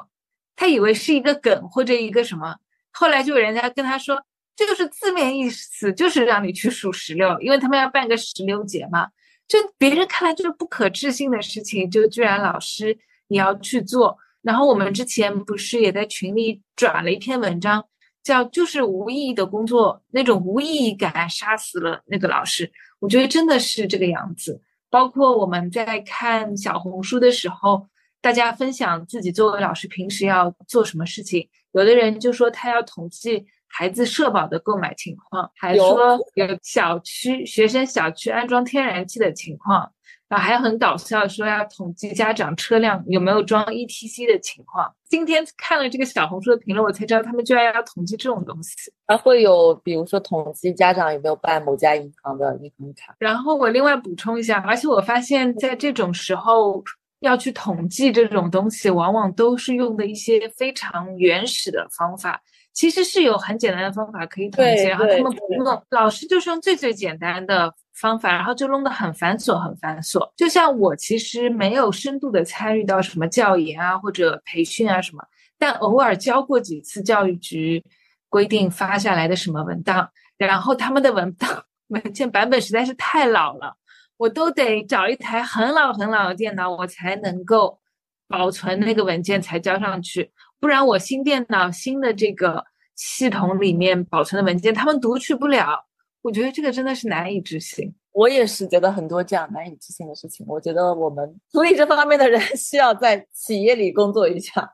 [0.55, 2.57] 他以为是一个梗或者一个什么，
[2.91, 4.23] 后来就人家跟他说，
[4.55, 9.07] 这就是字面意思，就是让你去数十六，因为他们要办个十六节嘛。
[9.47, 12.95] 就别人看来就是不可置信的事情，就居然老师
[13.29, 14.15] 你要去做。
[14.43, 17.83] 然后我们之前不是也在群里转了一篇文章，
[18.21, 22.71] 叫就是无意义的工作，那种无意义感杀死了那个老师。
[22.99, 24.61] 我觉得真的是这个样子。
[24.91, 27.87] 包括我们在看小红书的时候。
[28.23, 39.91] 大家分享自己作为老师平时要做什么事情，有的人就说他要统计孩子社保的购买情况，还说有小区学生小区安装天然气的情况，
[40.29, 44.91] 然后还很搞笑说要统计家长车辆有没有装 ETC 的情况。
[45.07, 48.91] 今天看了这个小红书的评论，我才知道他们居然要统计这种东西。
[49.07, 53.15] 还会有比如说统计家长有没有办某家银行的银行卡。
[53.19, 56.83] 然后我另外补充一下，而且我发现在这种时候。
[57.23, 62.37] 要去统计这种东西，往往都是用的一些非常原始的方法。
[62.73, 70.31] 其实是有很简单的方法可以统计，然后他们不用，老师就是用最最简单的方法，然后就弄得很繁琐，很繁琐。
[70.35, 75.23] 就像我其实没有深度的参与到什么教研啊或者培训啊什么，
[75.57, 77.83] 但偶尔教过几次教育局
[78.29, 83.75] 规定发下来的什么文档，然后他们的文档文件版本实在是太老了。
[84.17, 87.79] 我都得找一台很老很老的电脑，我才能够
[88.27, 92.63] 保存那个文件才交上去，不然我新电脑新的这个
[92.95, 95.85] 系统里面保存的文件，他们读取不了。
[96.23, 97.93] 我觉得这个真的是难以置信。
[98.11, 100.43] 我也是觉得很多这样难以置信的事情。
[100.49, 104.67] 我觉得我们处理这方面的人 需要在企业里工作一下，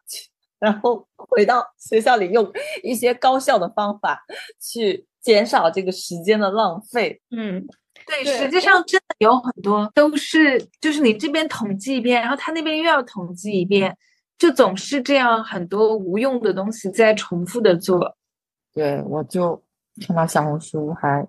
[0.60, 2.50] 然后回到学校里用
[2.84, 4.24] 一些高效的方法
[4.62, 7.22] 去减少这个时间的浪费。
[7.32, 7.68] 嗯。
[8.08, 13.96] 对，实际上真的有很多都是，就是你这边统计一遍，然后他那边又要统计一遍，
[14.38, 18.18] 就总是这样，很多无用的东西在重复的做。
[18.74, 19.62] 对，我就
[20.08, 21.28] 看到小红书还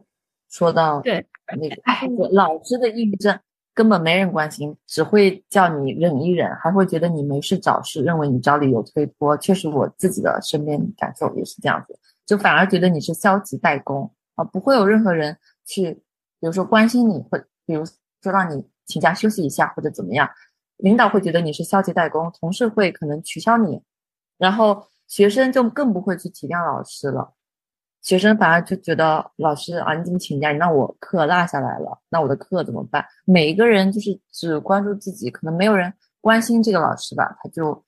[0.51, 1.25] 说到，对
[1.59, 3.39] 那个老师的抑郁症
[3.73, 9.37] 根本没人关心，只会叫你忍一忍，还会觉得你没事找事，认为你找理由推脱。
[9.39, 16.03] 确实，我自己的身边感受也是这样子，就反而觉得你是消极怠工啊，不会有任何人去。
[16.41, 17.85] 比如说关心你，或比如
[18.23, 20.27] 说让你请假休息一下，或者怎么样，
[20.79, 23.83] 领导会觉得你是消极怠工，同事会可能取消你，
[24.39, 27.35] 然后学生就更不会去体谅老师了，
[28.03, 30.53] 学生反而就觉得老师啊，你怎么请假？
[30.53, 33.05] 你让我课落下来了，那我的课怎么办？
[33.25, 37.85] 每一个人就是只关注自己，可能没有人关心这个老师吧，他就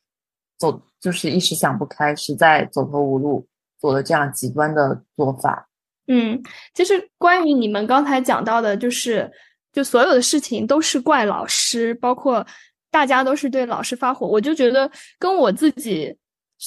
[0.58, 3.46] 走就是一时想不开，实在走投无路，
[3.80, 5.68] 做了这样极端的做法。
[6.08, 6.42] 嗯，
[6.74, 9.30] 其实关于你们刚才讲到的，就是
[9.72, 12.46] 就所有的事情都是怪老师，包括
[12.90, 14.26] 大家都是对老师发火。
[14.26, 16.14] 我就觉得跟我自己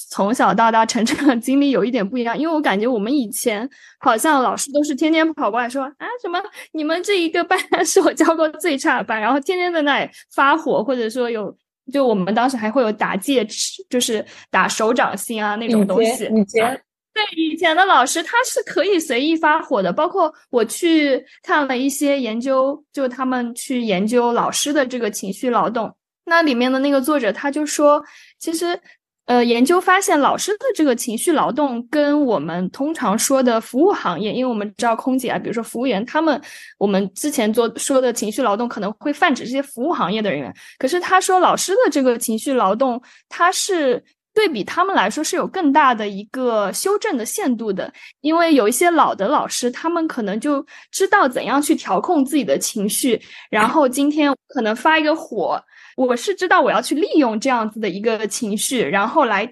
[0.10, 3.68] 从小到大成长的经历有一点不一样，因为我感觉我们以前
[4.00, 6.38] 好像老师都是天天跑过来说啊什么
[6.74, 11.56] 你们这一个班 是我教过最差的班，然后天天在那里发火，或者说有
[11.94, 16.26] 就我们当时还会有打戒尺，就是打手掌心啊那种东西。
[16.26, 16.82] 以前
[17.14, 19.94] 对以前的老师，他是可以随意发火的。
[19.94, 28.04] 包括我去看了一些研究，就他们去研究老师的这个情绪劳动，那里面的那个作者他就说，
[28.38, 28.78] 其实。
[29.26, 36.40] 呃，研究发现，老师的这个情绪劳动跟我们通常说的服务行业，因为我们知道空姐啊，比如说服务员，他们
[36.78, 40.54] 我们之前做说的情绪劳动可能会泛指这些服务行业的人员。
[40.78, 44.04] 可是他说，老师的这个情绪劳动，他是
[44.36, 53.20] 对比他们来说是有更大的一个修正的限度的，因为有一些老的老师，他们可能就知道怎样去调控自己的情绪，
[53.50, 55.60] 然后今天可能发一个火。
[55.96, 59.50] 我是知道我要去利用这样子的一个情绪，然后来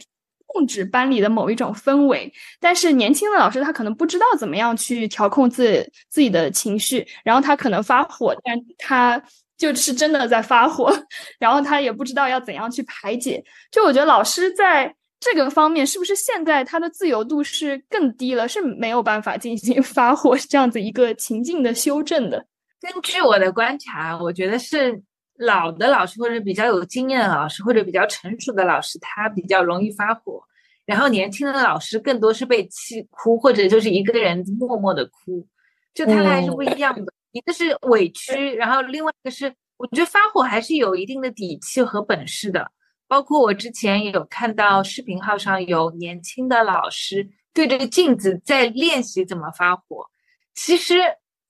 [0.47, 2.31] 控制班里的某一种氛围。
[2.59, 9.23] 但是年轻的老师他可能不知道怎么样去调控自自己的情绪，然后他可能发火，但他
[9.63, 10.91] 就是真的在发火，
[11.39, 13.43] 然后他也不知道要怎样去排解。
[13.71, 22.45] 就我觉得老师在这个方面是不是现在他的自由度是更低了，是没有办法进行 发火这样子一个情境的修正的。
[22.81, 25.01] 根据我的观察，我觉得是。
[25.37, 30.39] 老的老师或者比较有经验的老师或者比较成熟的老师，他比较容易发火，
[30.85, 35.45] 然后年轻的老师更多是被气哭，或者就是一个人默默的哭，
[35.91, 37.11] 就他们还是不一样的。
[37.33, 42.71] 一个是委屈，然后另外一个是，我觉得发火还是有一定的底气和本事的。
[43.07, 50.07] 包括我之前有看到视频号上有年轻的老师对着镜子在练习怎么发火，
[50.55, 50.95] 其实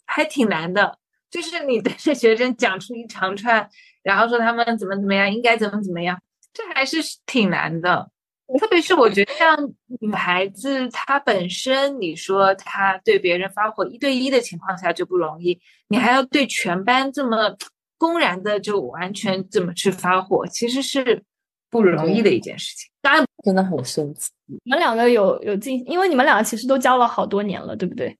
[0.05, 0.97] 还挺难的。
[1.29, 3.69] 就是你对着学生讲出一长串，
[4.03, 6.19] 然后说他们怎么怎么样，应该怎么怎么样，
[6.53, 8.09] 这还是挺难的。
[8.59, 9.57] 特别是我觉得像
[9.99, 17.55] 女孩子，她本身你说她对别人发火一对一的情况下就不容易，你还要对全班这么
[17.97, 21.23] 公然的就完全怎么去发火，其实是
[21.69, 22.89] 不容易的一件事情。
[23.01, 24.29] 当然真的很生气。
[24.45, 28.17] 你们两个有有进，因为你们两个其实都教了好多年了，对不对？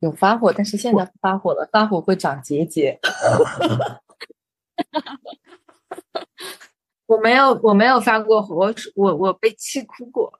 [0.00, 2.98] 有发火，但是现在发火了，发火会长结节。
[7.14, 10.32] 我没有，我没有发过火，我我我被气哭过。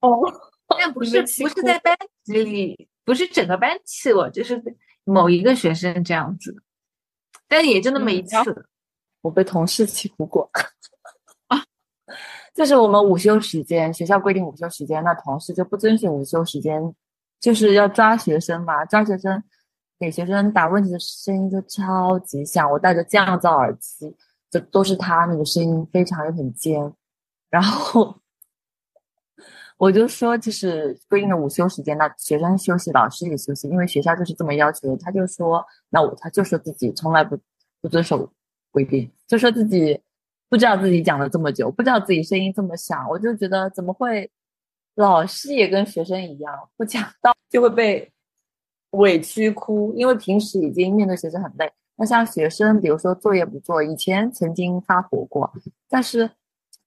[0.00, 0.20] 哦，
[0.78, 4.62] 但不是不是在班级里，不是整个班气我，就是
[5.04, 6.62] 某一个学生这样子。
[7.48, 8.66] 但也就那么一次，
[9.22, 10.50] 我被同事气哭过。
[11.48, 11.62] 啊，
[12.54, 16.94] 就是我们午休时间，学校规定午休时间，那同事就不遵循午休时间。
[17.40, 19.42] 就是要抓学生嘛，抓学生，
[19.98, 22.70] 给学生打问题的声音就超级响。
[22.70, 24.14] 我戴着降噪耳机，
[24.50, 26.92] 就都是他那个声音，非常又很尖。
[27.48, 28.16] 然后
[29.76, 34.96] 我就说，就是规定的午休时间，那学生休息，老师也休息，因为学校就是这么要求的。
[34.96, 37.38] 他就说，那我他就说自己从来不
[37.80, 38.30] 不遵守
[38.70, 40.00] 规定，就说自己
[40.48, 43.08] 不知道自己讲了这么久，不知道自己声音这么响。
[43.08, 44.30] 我就觉得怎么会？
[44.96, 48.12] 老师也跟学生一样，不讲道就会被
[48.90, 51.72] 委屈哭，因为平时已经面对学生很累。
[52.00, 55.52] 那像学生，比如说作业不做，以前曾经发火过，
[55.86, 56.30] 但是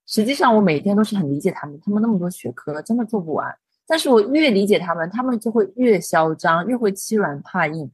[0.08, 3.56] 实际上我每天都是很理解他们，他们那么多学科真的做不完。
[3.86, 7.92] 但是我越理解他们，他们就会越嚣张，越会欺软怕硬，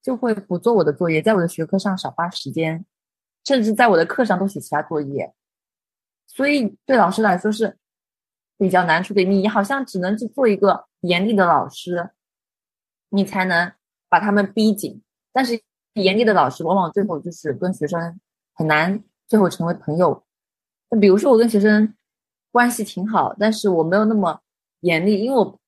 [0.00, 2.84] 就会不做我的作业，在我的学科上少花时间，
[3.44, 5.34] 甚至在我的课上都写其他作业。
[6.28, 7.76] 所以对老师来说是。
[8.58, 12.10] 比较难处理，你好像只能去做一个严厉的老师，
[13.08, 13.72] 你才能
[14.06, 15.00] 把他们逼紧。
[15.32, 15.58] 但是
[15.94, 18.20] 严厉的老师往往最后就是跟学生
[18.54, 20.22] 很难最后成为朋友。
[20.90, 21.94] 那比如说我跟学生
[22.52, 24.40] 关系挺好，但是我没有那么
[24.80, 25.58] 严厉，因为我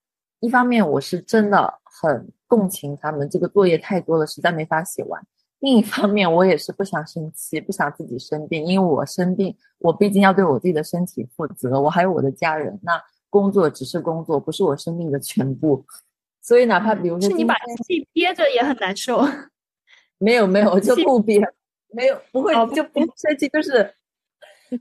[0.41, 5.23] 一方面我是真的很共情他们，这个作业太多了，实在没法写完。
[5.61, 12.77] 另一方面，我也是不想生气，不想自己生病，因为我生病，我毕竟要对我自己的身体负责，我还有我的家人。
[12.83, 15.85] 那工作只是工作，不是我生命的全部。
[16.41, 17.55] 所以，哪怕比如说，是你把
[17.87, 19.25] 气憋着也很难受。
[20.23, 21.41] 没有没有， 就不憋，
[21.93, 23.95] 没有不会就不生气，就是，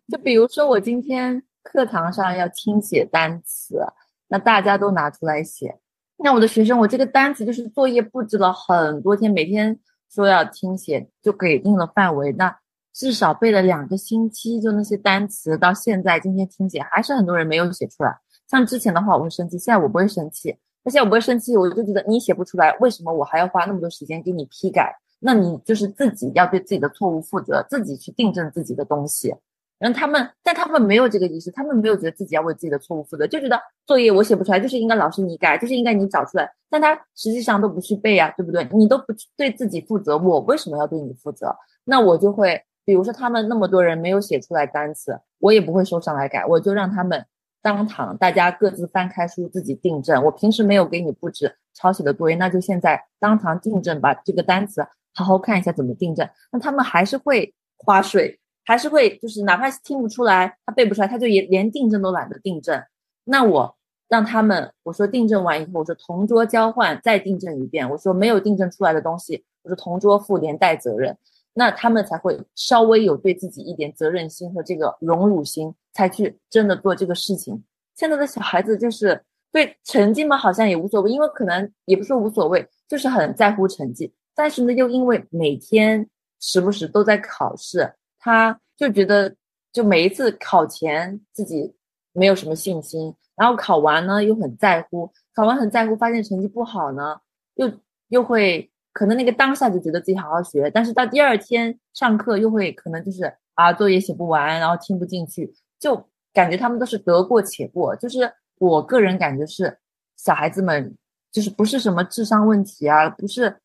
[0.07, 3.79] 就比如说我今天课堂上要听写单词，
[4.27, 5.77] 那大家都拿出来写，
[6.17, 9.79] 那我的学生，我这个单词就是作业布置了很多天，每天。
[10.13, 12.53] 说要听写就给定了范围，那
[12.91, 18.13] 至少背了两个星期，就那些单词，到现在今天听写还是很多人没有写出来。
[18.49, 20.53] 像之前的话我会生气，现在我不会生气。
[20.83, 24.93] 那现在我不会生气，我就觉得你写不出来，为什么我还要花那么多时间给你批改？
[25.23, 29.33] 那你就是自己要对自己的错误负责，自己去订正自己的东西。
[29.77, 36.47] 然后他们，但他们没有这个意识，他们没有觉得自己要为自己的错误负责，就觉得作业我写不出来，就是应该老师你改，就是应该你找出来。
[36.69, 38.67] 但他实际上都不去背呀，对不对？
[38.73, 39.05] 你都不
[39.35, 41.55] 对自己负责，我为什么要对你负责？
[41.83, 47.25] 那我就会，比如说他们那么多人没有写出来单词，我也不会收上来改，我就让他们
[47.63, 50.23] 当堂大家各自翻开书自己订正。
[50.23, 56.27] 我平时没有给你布置抄写的作业，那就现在当堂订正，把这个单词好好看一下怎么订正。
[56.51, 58.37] 那他们还是会花水。
[58.63, 62.79] 还是会，就是哪怕听不出来，他背不出来，他就也连订正都懒得订正。
[63.23, 63.75] 那我
[64.07, 67.89] 让他们，我说订正完以后，我说同桌交换再订正一遍。
[67.89, 71.17] 我说没有订正出来的东西，我说同桌负连带责任。
[71.53, 77.63] 那他们才会稍微有对自己一点责任心和这个荣辱心，才去真的做这个事情。
[77.95, 84.13] 现在的小孩子就是对成绩嘛，好像也无所谓，因为可能也不说无所谓，就是很在乎成绩。
[84.41, 87.93] 但是呢，又因为每天时不时都在考试。
[88.17, 89.35] 他就觉得，
[89.71, 91.71] 就每一次考前自己
[92.11, 97.19] 没有什么信心，然后考完呢又很在乎，考完很在乎，发现成绩不好呢，
[97.53, 97.71] 又
[98.07, 105.95] 又会可能那个当下就觉得自己好好学，但是到第二天上课又会可能就是啊作业写不完，然后听不进去，就
[106.33, 107.95] 感觉他们都是得过且过。
[107.95, 109.77] 就是我个人感觉是
[110.17, 110.97] 小孩子们
[111.31, 113.55] 就是不是什么智商问题啊，不是。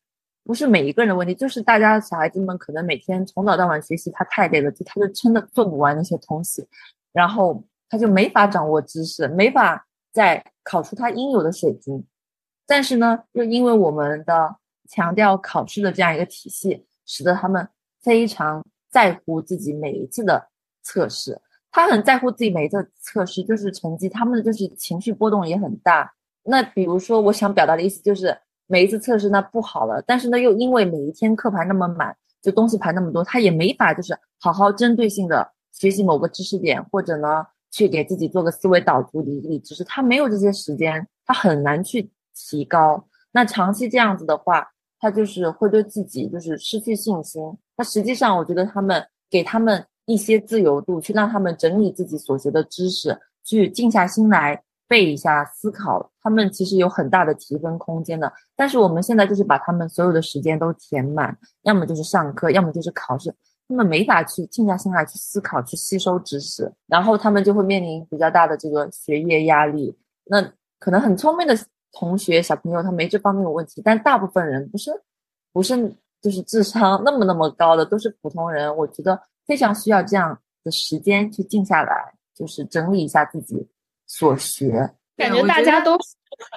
[0.47, 6.65] 不是每一个人的问题，就是大家小孩子们可能每天从早到晚学习，他太累了，就他就真的做不完那些东西，
[7.11, 12.01] 然后他就没法掌握知识，没法再考出他应有的水平。
[12.65, 14.55] 但是呢，又因为我们的
[14.89, 17.67] 强调考试的这样一个体系，使得他们
[18.01, 20.47] 非常在乎自己每一次的
[20.81, 21.37] 测试，
[21.71, 26.13] 他很在乎自己每一次测试就是成绩，他们就是情绪波动也很大。
[26.43, 28.39] 那比如说，我想表达的意思就是。
[28.67, 43.07] 每一次测试那不好了，但是呢，又因为每一天课排那么满，就东西排那么多，他也没法就是好好针对性的学习某个知识点，或者呢去给自己做个思维导图理理知识，他没有这些时间，他很难去提高。
[43.31, 44.67] 那长期这样子的话，
[44.99, 47.41] 他就是会对自己就是失去信心。
[47.77, 54.63] 那实际上，我觉得他们给他们一些自由度，去让他们整理自己所学的知识，去静下心来。
[54.87, 58.31] 背一下，思考，他们其实有很大的提分空间的。
[58.55, 63.33] 但是我们现在就是把他们所有的时间都填满，要么就是上课，要么就是考试，
[63.67, 69.93] 他们没法去静下心来去思考、去吸收知识，然后他们就会面临比较大的这个学业压力。
[70.25, 70.41] 那
[70.79, 71.53] 可能很聪明的
[71.91, 74.91] 同学、小朋友他没这方面的问题，但大部分人不是，
[75.51, 75.75] 不是
[76.21, 78.73] 就是智商那么那么高的，都是普通人。
[78.75, 83.67] 我觉得非常需要这样的时间去静下来，就是整理一下自己。
[84.07, 84.71] 所学，
[85.15, 85.97] 感觉大家都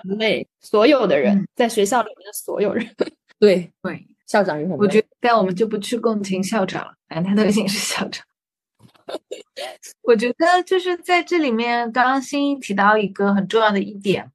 [0.05, 2.88] 很累，所有的人在学校里面的所有人，
[3.38, 4.78] 对对， 校长也很累。
[4.78, 8.24] 我觉得，但我们就不去共情校长了，反正他都已经是校长。
[10.03, 14.30] 我觉得就是在这里面，刚刚欣欣提到一个很重要的一点，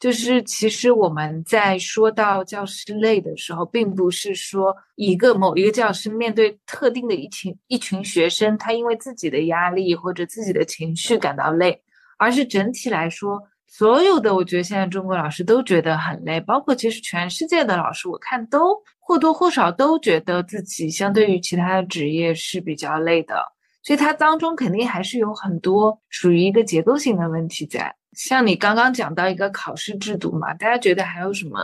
[0.00, 11.80] 就是其实我们在说到教师累的时候，并不是说一个某一个教师面对特定的一群一群学生，他因为自己的压力或者自己的情绪感到累。
[12.18, 23.42] 而是整体来说，所有的我觉得现在中国老师都觉得很累，包括其实全世界的老师，我看都或多或少都觉得自己相对于其他的职业是比较累的，
[23.82, 27.94] 所以它当中肯定还是有很多属于一个结构性的问题在。
[28.12, 31.60] 像你刚刚讲到一个考试制度嘛，大家觉得还有什么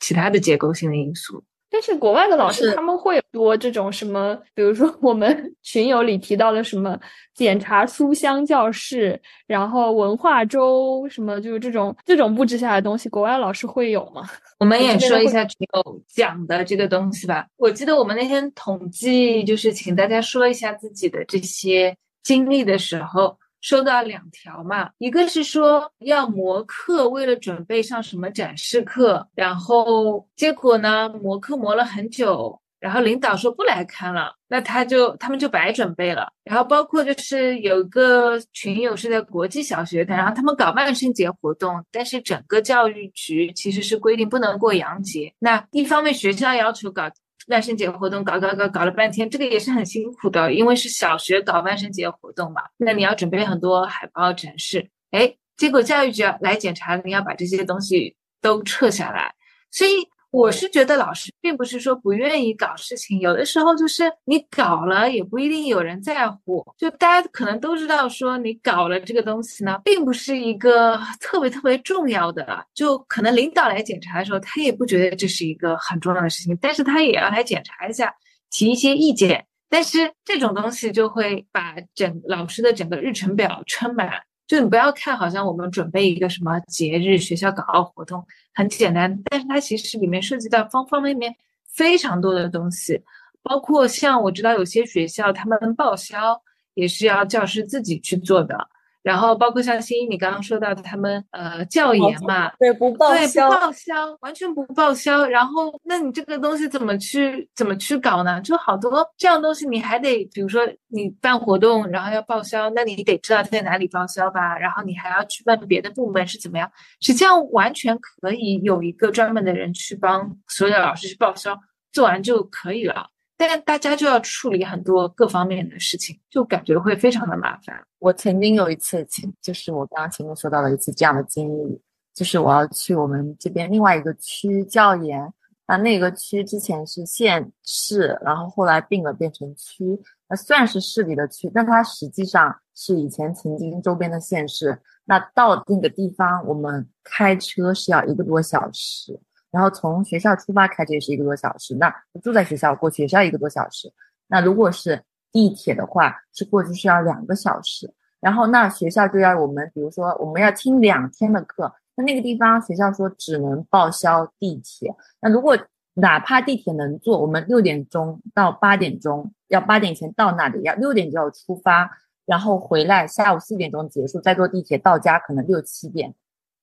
[0.00, 1.44] 其他的结构性的因素？
[1.72, 5.26] 但是国外的老师他们会有多这种什么，比如说我们
[5.64, 6.98] 群友里提到的什么
[7.34, 14.22] 检查书香教室，然后文化周什么，就是这种这种布置下来的东西，国外老师会有吗？
[14.60, 17.46] 我们也说一下群友讲的这个东西吧。
[17.56, 23.38] 我记得我们那天统计，就是请大家说一下自己的这些经历的时候。
[23.62, 36.28] 收到两条嘛，一个是说要模课，为了准备上什么展示课，然后结果呢，模课磨了很久，然后领导说不来看了，那他就他们就白准备了。
[36.44, 47.08] 然后包括就是有个群友是在国际小学的，然后他们搞万圣节活动，但是整个教育局其实是规定不能过洋节，那一方面学校要求搞。
[47.48, 59.34] 万圣节活动搞搞搞搞了半天，这个也是很辛苦的，因为是小学搞万圣节活动嘛，那你要准备很多海报展示，哎，结果教育局来检查，你要把这些东西都撤下来，
[59.70, 59.90] 所以
[60.32, 66.64] 我是觉得老师并不是说不愿意搞事情，有的时候就是你搞了也不一定有人在乎。
[66.78, 72.66] 就大家可能都知道，说你搞了这个东西呢，并不是一个特别特别重要的。
[72.74, 78.14] 就可能领导来检查的时候，他也不觉得这是一个很重要的事情，但是他也要来检查一下，
[78.50, 79.44] 提一些意见。
[79.68, 84.10] 但是这种东西就会把整老师的整个日程表撑满。
[84.46, 88.24] 就你不要看，好像我们准备一个什么节日，学校港澳活动
[88.54, 91.34] 很简单，但是它其实里面涉及到方方面面
[91.72, 93.00] 非常多的东西，
[93.42, 96.42] 包括像我知道有些学校他们报销
[96.74, 98.68] 也是要教师自己去做的。
[99.02, 105.26] 然后包括像新一你刚刚说到的，他们呃教研嘛，对不报销，对不报销，完全不报销。
[105.26, 108.40] 然后那你这个东西怎么去怎么去搞呢？
[108.42, 114.56] 就好多这样东西，你还得比如说你办活动，然后要报销，那你得知道在哪里报销吧。
[114.56, 116.70] 然后你还要去问别的部门是怎么样。
[117.00, 121.58] 实际上完全可以有一个专门的人去帮所有的老师去报销，
[121.92, 123.08] 做完就可以了。
[123.48, 127.76] 但大家就要处理很多各方面的事情，就感觉会非常的麻烦。
[127.98, 129.06] 我曾经有一次，
[129.40, 131.80] 就是我刚刚前面说到的一次这样的经历，
[132.14, 135.32] 就是我要去我们这边另外一个区教研，
[135.66, 144.80] 那那个区之前是县市，然后后来并了变成区，那算是市里的区，但它实际上是以前曾经周边的县市。
[145.04, 149.18] 那到那个地方，我们开车是要一个多小时。
[149.52, 153.92] 然后从学校出发开车也是一个多小时，那住在学校过去也是要一个多小时。
[154.26, 155.00] 那如果是
[155.30, 157.92] 地铁的话，是过去是要两个小时。
[158.18, 164.94] 然后那学校就要我们，比如说我们要听两天的课，那那个地方学校说只能报销地铁。
[165.20, 165.58] 那如果
[165.92, 171.90] 哪怕地铁能坐，我们六点钟到八点钟要八点前到那里，要六点就要出发，
[172.24, 176.14] 然后回来下午四点钟结束，再坐地铁到家可能六七点，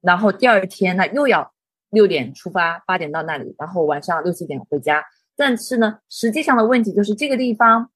[0.01, 1.51] 然后第二天那又要。
[1.89, 5.03] 六点出发，八点到那里，然后晚上六七点回家。
[5.35, 7.89] 但是呢，实际上的问题就是这个地方，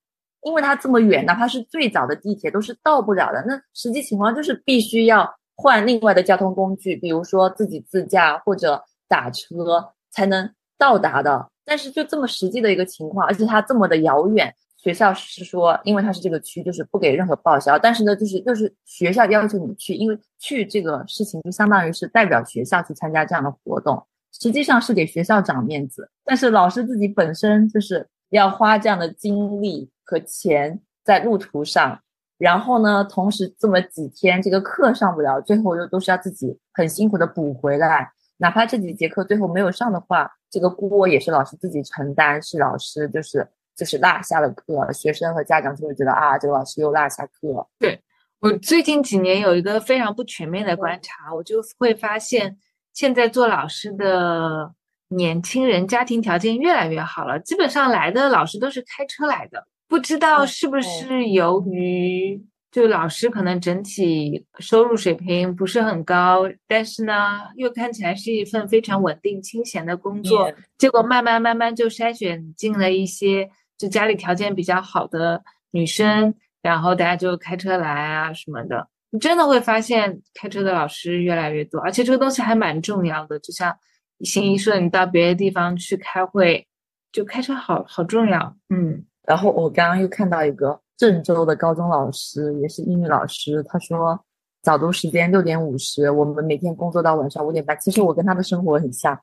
[0.44, 3.44] 因为它这么远，哪怕是最早的地铁都是到不了的。
[3.46, 11.50] 那实际情况就是必须要换另外的交通工具，比如说自己自驾或者打车才能到达的。
[11.66, 14.54] 但是就这么实际的一个情况，而且它这么的遥远。
[14.84, 17.80] 学校是说，因为它是这个区，就是不给任何报销。
[17.80, 24.06] 但是呢，就是就是学校要求你去，因为去这个事情就相当于是代表学校去参加这样的活动，
[24.42, 26.10] 实际上是给学校长面子。
[26.26, 31.98] 但是老师自己本身就是要花这样的精力和钱在路途上，
[32.38, 38.12] 然后呢，同时这么几天这个课上不了，最后又都是要自己很辛苦的补回来。
[38.36, 43.48] 哪怕这几节课最后没有上的话，这个锅也是老师自己承担，是老师就是。
[43.76, 47.68] 就是落下了课，学生和家长就会觉得啊，这个老师又落下课。
[47.80, 48.00] 对
[48.40, 52.58] 我最近几年有一个非常不全面的观察，我就会发现，
[52.94, 54.72] 现在做老师的
[55.08, 59.66] 年轻人家庭条件越来越好了，基本上来的老师都是开车来的。
[59.88, 73.50] 不知道是不是由于就老师可能整体收入水平不是很高，但是呢，又看起来是一份非常稳定清闲的工作，结果慢慢慢慢就筛选进了一些。
[73.84, 83.38] 就家里条件比较好的女生，然后大家就开车来啊什么的，你真的会发现开车的老师越来越多，而且这个东西还蛮重要的。
[83.40, 83.76] 就像
[84.22, 86.66] 新一说，你到别的地方去开会，
[87.12, 88.56] 就开车好好重要。
[88.70, 94.18] 嗯，然后我刚刚又看到一个郑州的高中老师，也是英语老师，他说
[94.62, 97.78] 早读时间六点五十，我们每天工作到晚上五点半。
[97.82, 99.20] 其实我跟他的生活很像。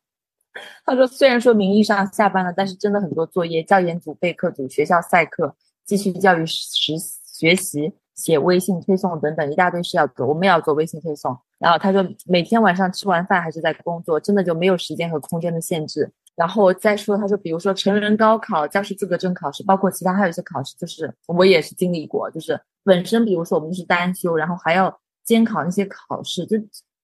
[0.84, 6.94] 他说：“虽然说名义上下班了，但是真的很多作业，教研组、备课组、学校赛课、继续教育实
[7.24, 10.26] 学习、写微信推送等等一大堆事要做。
[10.26, 11.36] 我们也要做微信推送。
[11.58, 16.10] 然后他说，每天晚上吃完饭还是在工作，真的就没有时间和空间的限制。
[16.34, 26.56] 然后再说，他说，比如说成人高考、教师资格证考试，包括其他还有一些考试，就是我也是经历过，就是本身比如说我们是单休，然后还要监考那些考试，就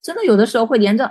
[0.03, 1.11] 真的有的时候会连着。”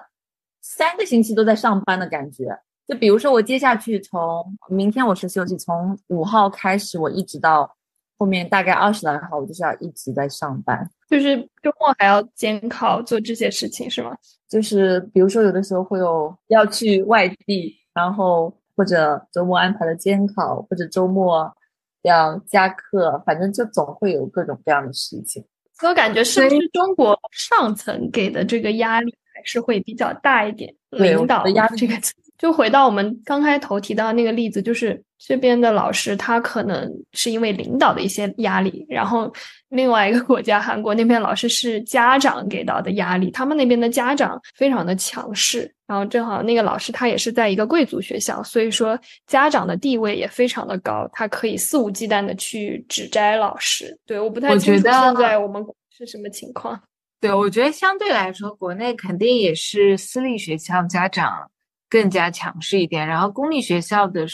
[0.68, 2.46] 三个星期都在上班的感觉，
[2.88, 7.72] 就比如说我接下去从明天我是休息，从五号开始我一直到
[8.18, 14.18] 后面大概二十来号，我就是要一直在上班，就是周末还要监考做这些事情是吗？
[14.50, 21.56] 就是比如说有的时候会有要去外地，然后或者周末安排的监考，或者周末
[22.02, 25.46] 要加课，反正就总会有各种各样的事情。
[25.84, 29.16] 我感觉是不是中国上层给的这个压力？
[29.44, 31.94] 是会比较大一点，领导的压力这个
[32.38, 39.32] 就回到我们刚开头提到那个例子，就是这边的老师他可能是因为领导的一些压力，然后
[39.70, 53.98] 另外一个国家韩国那边老师是家长给到的压力，他们那边的家长非常的强势，然后正好那个老师他也是在一个贵族学校，所以说家长的地位也非常的高，他可以肆无忌惮的去指摘老师。
[54.06, 56.78] 对，我不太清楚现在我们是什么情况。
[57.20, 61.50] 对，我觉得相对来说，国内肯定也是私立学校家长
[61.90, 64.28] 更加强势一点，然后公立学校的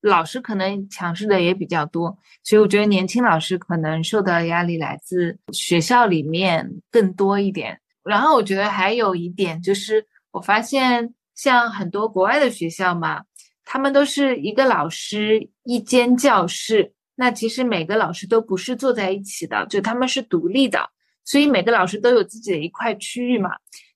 [0.00, 7.80] 老师可能强势的也比较多，所以我觉得年轻老师可能受到的压力来自学校里面更多一点。
[8.02, 13.22] 然后我觉得还有一点就是，我发现像很多国外的学校嘛，
[13.64, 20.90] 他们都是一个老师一间教室，那其实每个老师都不是坐在一起的，就他们是独立的。
[21.24, 23.50] 所以每个老师都有自己的一块区域嘛，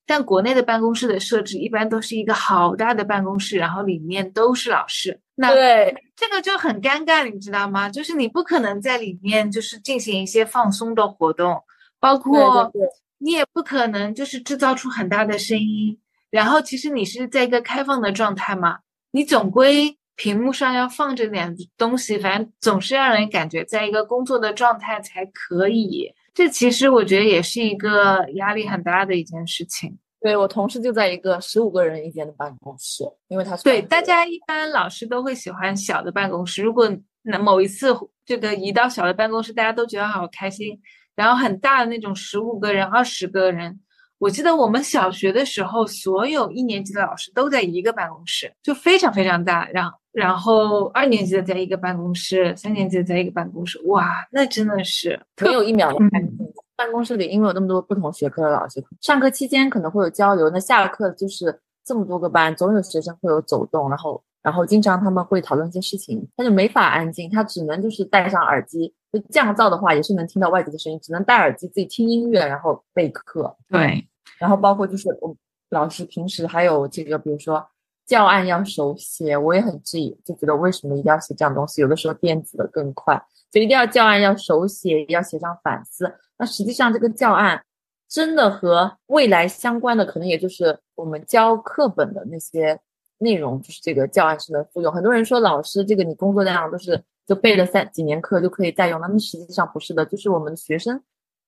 [0.07, 5.21] 但国内的办公室的设置一般都是一个好大的办公室，然后里面都是老师。
[5.35, 7.89] 那对这个就很尴尬，你知道吗？
[7.89, 11.63] 就是你不可能在里面就是进行一些放松的活动，
[12.01, 12.73] 包括
[13.19, 15.99] 你也不可能就是制造出很大的声音。
[16.31, 18.79] 然后其实你是在一个开放的状态嘛，
[19.13, 26.13] 你总归屏幕上要放着点东西，反正总是让人感觉在一个工作的状态才可以。
[26.39, 29.99] 这其实我觉得也是一个压力很大的一件事情。
[30.21, 36.63] 对我同事就在一个十五个人一间的办公室，因为他是对大家一般老师都会喜欢小的办公室。
[36.63, 36.89] 如果
[37.23, 37.93] 那某一次
[38.25, 40.81] 这个移到小的办公室，大家都觉得好开心。
[41.17, 43.81] 然后很大的那种十五个人、二十个人，
[44.19, 49.69] 我记得我们小学的时候，所有一年级的老师都在一个办公室，就非常非常大。
[49.73, 49.97] 然后。
[50.11, 56.53] 然后二年级的在一个办公室，三年级的在一个办公室，哇，那真的是没有一秒的安静。
[56.75, 73.57] 办公室里因为有那么多不同学科的老师，上课期间可能会有交流，那下了课就是这么多个班，总有学生会有走动，然后然后经常他们会讨论一些事情，他就没法安静，他只能就是戴上耳机，就降噪的话也是能听到外界的声音，只能戴耳机自己听音乐，然后备课。
[73.69, 74.05] 对，
[74.39, 75.37] 然后包括就是我
[75.71, 77.67] 老师平时还有这个，比如说。
[78.09, 81.83] 教案要手写，我也很质疑，就觉得为什么一定要写这样东西？
[81.83, 86.11] 有的时候电子的更快，就一定要教案要手写，要写上反思。
[86.39, 87.63] 那实际上这个教案
[88.09, 92.81] 真的和未来相关的，可能也就是我们教课本的那些
[93.19, 94.91] 内容，就是这个教案式的复用。
[94.91, 100.99] 很多人说老师这个你工作量都是就背了三几年课就可以再用，那么实际上不是的，就是我们学生。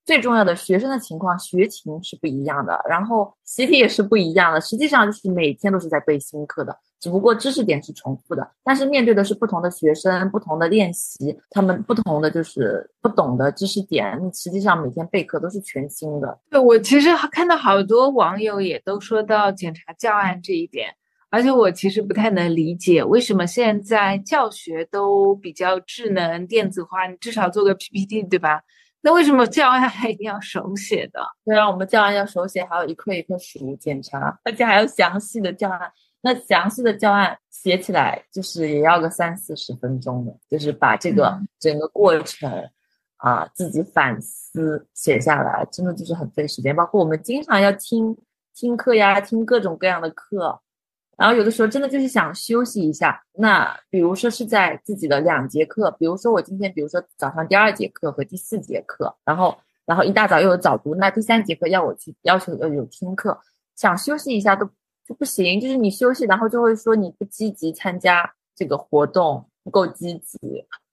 [0.04, 4.60] 最重要的学生的情况，学情是不一样的，然后习题也是不一样的。
[4.60, 14.18] 实际上就是每天都是在背新课的，只不过知识点是重复的，但是面对的是不同的学生、不同的练习，他们不同的就是不懂的知识点。
[14.32, 16.38] 实际上每天备课都是全新的。
[16.50, 20.88] 对我其实看到好多网友也都说到检查教案这一点，
[21.28, 28.62] 而且我其实不太能理解为什么现在教学都比较智能电子化，你至少做个 PPT 对吧？
[29.02, 31.20] 那为什么教案还一定要手写的？
[31.44, 35.90] 对啊，我们教案要手写，还有一课一课数检查，而且还要详细的教案。
[36.22, 42.68] 那详细的教案写起来就是也要个三四十分钟的，就是把这个整个过程
[43.16, 46.76] 啊自己反思写下来，真的就是很费时间。
[46.76, 48.14] 包括我们经常要听
[48.54, 50.60] 听课呀，听各种各样的课。
[51.20, 59.54] 然后有的时候真的就是想休息一下，那比如说是在自己的两节课，比如说我今天，比如说早上第二节课和第四节课，然后
[59.84, 63.38] 然后一大早又有早读，那第三节课要我去要求要有听课，
[63.76, 64.64] 想休息一下都
[65.06, 70.38] 就不行，就是你休息，然后就会说你不积极参加这个活动，不够积极。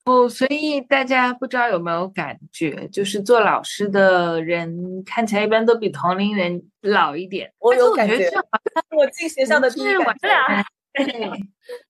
[0.08, 7.51] 哦，所以大家不知道有没有感觉，就是做老师的人看起来一般都比同龄人老一点。
[7.60, 8.32] 我有感觉，
[8.95, 11.30] 我进学校的第一感觉，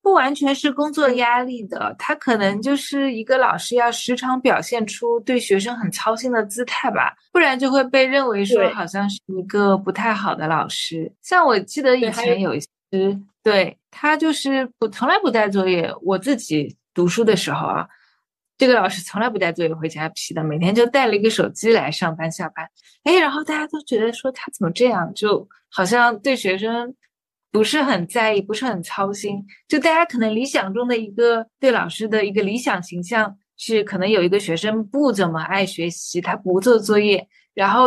[0.01, 11.13] 不完全是工作压力的，他可能就是一个老师要时常表现出对学生很操心的姿态吧，不然就会被认为说好像是一个不太好的老师。
[11.21, 12.67] 像我记得以前有一些，
[13.43, 17.87] 对他就是不从来不带作业，我自己读书的时候啊。
[18.57, 22.67] 这个老师从来不带作业回家批的，每天就带了一个手机来上班下班。
[23.03, 26.95] 哎，然后大家都觉得说他怎么这样，就好像对学生
[27.51, 29.45] 不是很在意，不是很操心。
[29.67, 37.85] 就大家可能理想中的一个对老师的一个理想形象是，可能有一个学生不怎么爱学习，他不做作业，然后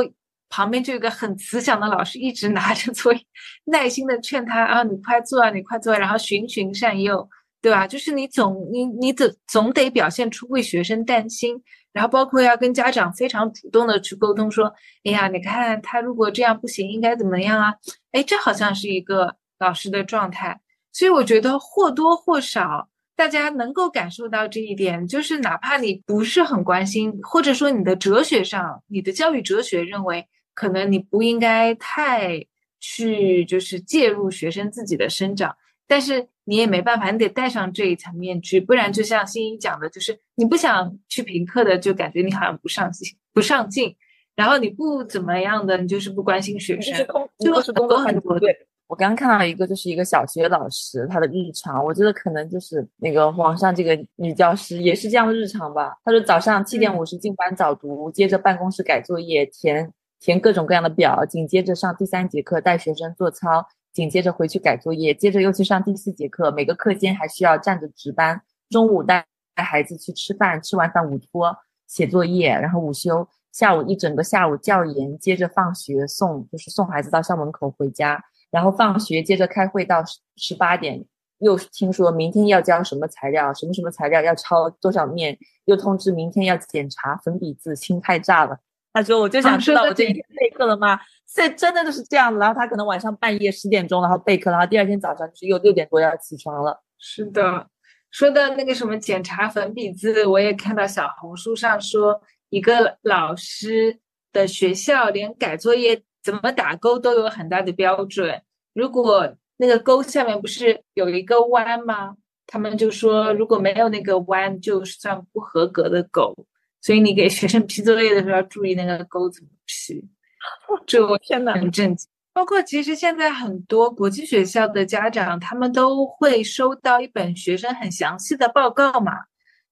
[0.48, 3.20] 旁边就有个很慈祥的老师一直拿着作业，
[3.64, 7.28] 耐心的劝他啊，你快做啊，你快做，然后循循善诱。
[7.62, 7.86] 对吧？
[7.86, 11.60] 就是你总你你总总得表现出为学生担心，
[11.92, 14.72] 然后包括要跟家长非常主动的去沟通，说，
[15.04, 17.74] 哎呀，你看他如果这样不行，应该怎么样啊？
[18.12, 20.60] 哎，这好像是一个老师的状态。
[20.92, 32.44] 所以我觉得或多或少大家能够感受到这一点，就是哪怕你不是很关心，或者说你的哲学上，你的教育哲学认为可能你不应该太
[32.80, 35.54] 去就是介入学生自己的生长，
[35.86, 43.94] 但是你也没办法，你得戴上这一层面具，不然就像欣怡讲的，就是你不想去评课的，就感觉你好像不上进，不上进。
[44.34, 46.92] 然后你不怎么样的，你就是不关心学生，
[47.38, 48.36] 就是工作很多。
[48.40, 48.52] 对，
[48.88, 55.96] 我刚刚看到一个，就是一个小学老师他的日常，我觉得可能就是那个网上这个女教师也是这样的日常吧。
[56.04, 68.40] 她说早上七点五十进班早读，接着办公室改作业，填填各种各样的表，紧接着上第三节课带学生做操，紧接着回去改作业，接着又去上第四节课，每个课间还需要站着值班。
[68.68, 73.26] 中午带带孩子去吃饭，吃完饭午托写作业，然后午休。
[73.52, 78.22] 下午一整个下午教研，接着放学送，就是送孩子到校门口回家，
[78.52, 80.04] 然后放学接着开会到
[80.36, 81.04] 十八点，
[81.38, 88.60] 又听说明天要交什么材料，什么什么材料要抄多少面，又通知明天要检查粉笔字，心太炸了。
[88.92, 90.98] 他说我就想知道我这一天备课了吗？
[91.32, 92.38] 这真的就是这样子。
[92.38, 96.82] 然后他可能晚上半夜十点钟然后备课，然后第二天早上就是又六点多要起床了。
[96.98, 97.68] 是的，
[98.10, 102.20] 说到那个什么检查粉笔字，我也看到小红书上说。
[102.52, 104.00] 一个老师
[104.32, 108.42] 的学校，连改作业怎么打勾都有很大的标准。
[108.74, 112.16] 如果那个勾下面不是有一个弯吗？
[112.48, 116.34] 他们就说，如果没有那个弯，就算不合格的勾。
[116.80, 120.02] 所以你给学生批作业的时候要注意那个勾怎么批。
[120.86, 122.08] 这我 天呐，很震惊。
[122.32, 129.12] 包括其实现在很多国际学校的家长，他们都会收到一本学生很详细的报告嘛。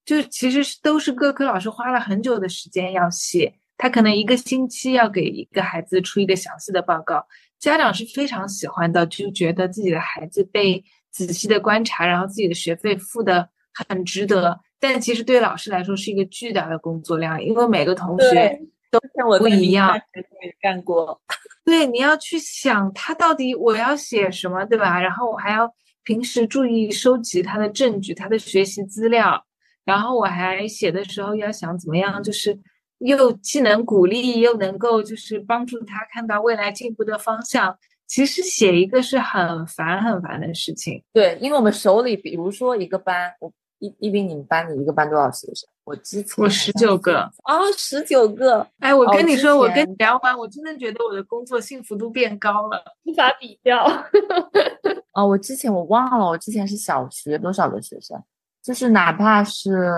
[0.04, 7.24] 就其实是都是各科老师花了很久的时间要写，他可能一个星期要给一个孩子出一个详细的报告，
[7.58, 14.58] 家长是非常喜欢的，就觉得自己的孩子被仔细的观察，然后自己的学费付的很值得。
[14.80, 18.60] 但其实对老师来说是一个巨大的工作量，因为每个同学
[18.90, 19.00] 都
[19.38, 19.94] 不一样。
[20.14, 21.20] 也干过。
[21.64, 25.00] 对，你要去想他到底我要写什么，对吧？
[25.00, 25.70] 然后我还要
[26.04, 29.44] 平时注意收集他的证据，他的学习资料。
[29.84, 32.58] 然后我还写的时候要想怎么样，就是
[32.98, 37.76] 又既能鼓励，又能够就是帮助他看到未来进步的方向。
[38.06, 41.02] 其实写一个是很烦很烦的事情。
[41.12, 45.68] 对，因为我们手里，比如说一个班，我一一比你们班你一个班多少学生？
[45.84, 48.66] 我之前我十九个哦，十九个。
[48.80, 53.84] 哎，我跟你说，我跟你聊完，我真的觉得我的工作幸福度变高了，无法比较。
[55.14, 58.22] 哦，我之前我忘了，我之前是小学多少个学生？
[58.62, 59.90] 就是哪怕是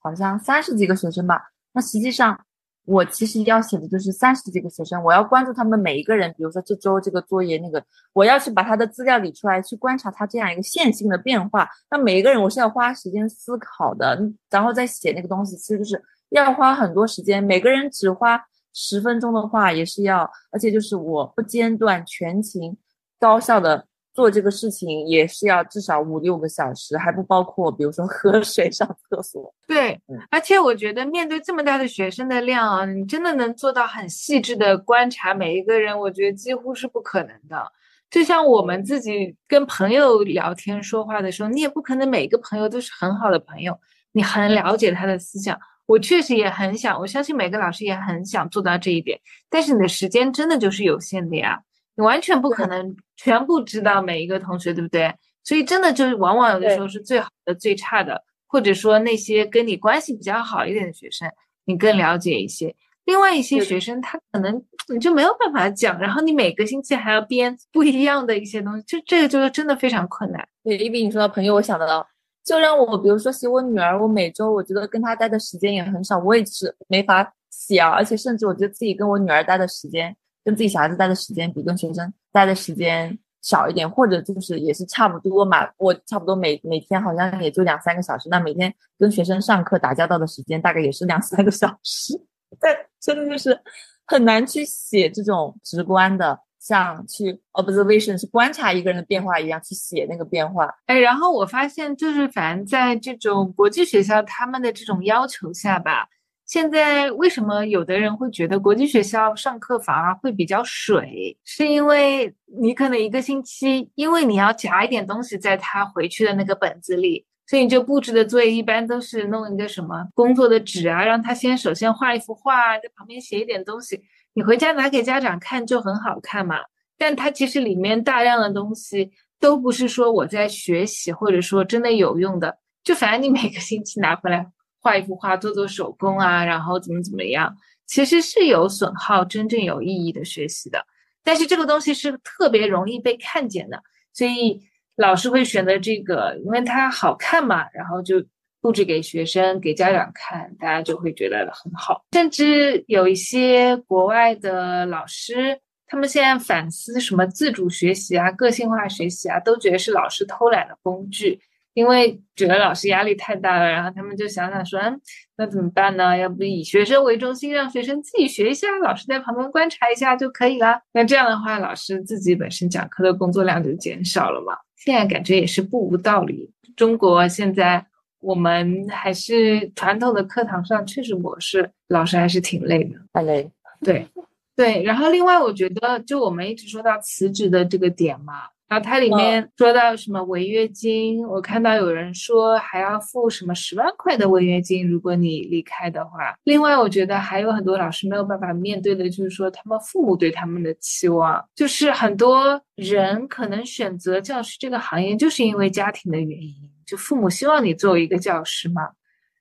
[0.00, 2.44] 好像三十几个学生吧，那实际上
[2.84, 6.28] 我其实要写的就是三十几个学生，我要关注他们每一个人。
[6.36, 11.68] 比如说这周这个作业，那个我要去把他的资料理出来，去观察他这样一个线性的变化。
[11.90, 14.20] 那每一个人我是要花时间思考的，
[14.50, 17.42] 然后再写那个东西，其实就是要花很多时间。
[17.42, 22.76] 每个人只花十分钟的话，也是要，而且就是我不间断、全勤、
[23.20, 23.86] 高效的。
[24.14, 29.54] 做这个事情也是要至少五六个小时，还不包括比如说喝水、上厕所。
[29.66, 29.98] 对，
[30.30, 37.72] 而且我觉得面对这么大的学生的量啊，你真的能做到很细致的观察每一个人，我觉得几乎是不可能的。
[38.10, 43.78] 就像我们自己跟朋友聊天说话的时候，你也不可能每个朋友都是很好的朋友，
[44.12, 45.58] 你很了解他的思想。
[45.86, 51.62] 我确实也很想，我相信每个老师也很想做到这一点，但是你的时间真的就是有限的呀。
[51.94, 55.14] 你完全不可能全部知道每一个同学，对不对？
[55.44, 61.28] 所以真的就是往往有的时候是最好的、最差的，或者说那些跟你关系比较好一点的学生，
[61.64, 62.74] 你更了解一些。
[63.04, 64.62] 另外一些学生，他可能
[64.92, 70.48] 你就没有办法讲，然后你每个星期还要编不一样的一些东西，就这个就是真的非常困难。
[70.64, 72.06] 对，一比你说到朋友，我想得到，
[72.44, 80.16] 就让我比如说写我女儿，我每周我觉得跟她待的时间也很少，我也是没法写啊，而且甚至我觉得自己跟我女儿待的时间。
[80.44, 85.68] 跟自己小孩子待的时间比跟学生待的时间少一点，或者就是也是差不多嘛。
[85.76, 92.20] 我差不多每每天好像也就两三个小时，那每天跟学生上课打交道的时间大概也是两三个小时。
[92.60, 93.58] 但真的就是
[94.06, 100.72] 很难去写这种直观的，像去 observation 是观察一个人的变化一样去写那个变化。
[100.86, 106.06] 哎，然后我发现就是反正在这种国际学校他们的这种要求下吧。
[106.52, 111.34] 现在为什么有的人会觉得国际学校上课反而会比较水？
[111.44, 112.30] 是因为
[112.60, 124.02] 你可能一个星期，因为你要夹一点东西在他回去的那个本子里，所以你就布置的作业一般都是弄一个什么工作的纸啊，让他先首先画一幅画，在旁边写一点东西，
[124.34, 126.56] 你回家拿给家长看就很好看嘛。
[126.98, 132.58] 但他其实里面大量的东西都不是说我在学习，或者说真的有用的。
[132.84, 134.46] 就反正你每个星期拿回来
[134.82, 137.56] 画一幅画，做做手工啊，然后怎么怎么样，
[137.86, 140.84] 其实是有损耗真正有意义的学习的。
[141.22, 143.80] 但是这个东西是特别容易被看见的，
[144.12, 144.60] 所以
[144.96, 148.20] 老师会选择这个，因为它好看嘛，然后就
[148.60, 152.04] 布置给学生、给家长看，大家就会觉得很好。
[152.12, 155.56] 甚至有一些国外的老师，
[155.86, 161.40] 他们现在反思什么自主学习啊、个性化学习啊，都觉得是老师偷懒的工具。
[161.74, 165.00] 因为觉得老师压力太大了，然后他们就想想说，嗯，
[165.36, 166.16] 那怎么办呢？
[166.16, 170.80] 要不以学生为中心，让学生自己学一下，老师在旁边观察一下就可以了。
[170.92, 174.56] 那这样的话，老师自己本身讲课的工作量就减少了嘛。
[174.76, 176.50] 现在感觉也是不无道理。
[176.76, 177.82] 中国现在
[178.20, 183.50] 我们还是传统的课堂上确实模式，老师还是挺累的，太累。
[183.80, 184.06] 对，
[184.54, 184.82] 对。
[184.82, 188.42] 然后另外，我觉得就我们一直说到辞职的这个点嘛。
[188.72, 196.34] 然后它里面说到什么违约金，我看到有人说还要付什么十万块的违约金，如果你离开的话。
[196.44, 206.54] 另外，我觉得还有很多老师没有办法面对的，就是说他们父母对他们的期望，就是很多人可能选择教师这个行业，就是因为家庭的原因，
[206.86, 208.88] 就父母希望你做一个教师嘛。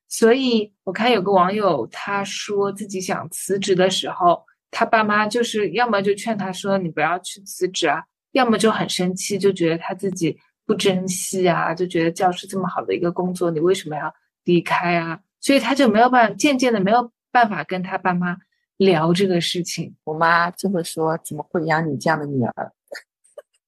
[0.10, 8.04] 所以我看有个网友他说自己想辞职的时候，他爸妈就是要么就劝他说你不要去辞职啊。
[8.32, 14.14] 要么就很生气，就觉得他自己不珍惜啊，就觉得教师这么好的一个工作，你为什么要
[14.44, 15.20] 离开啊？
[15.40, 18.38] 所以他就没有办法，渐渐的没有办法跟他爸妈
[18.78, 19.96] 聊这个事情。
[20.04, 22.72] 我妈就会说：“怎么会养你这样的女儿？”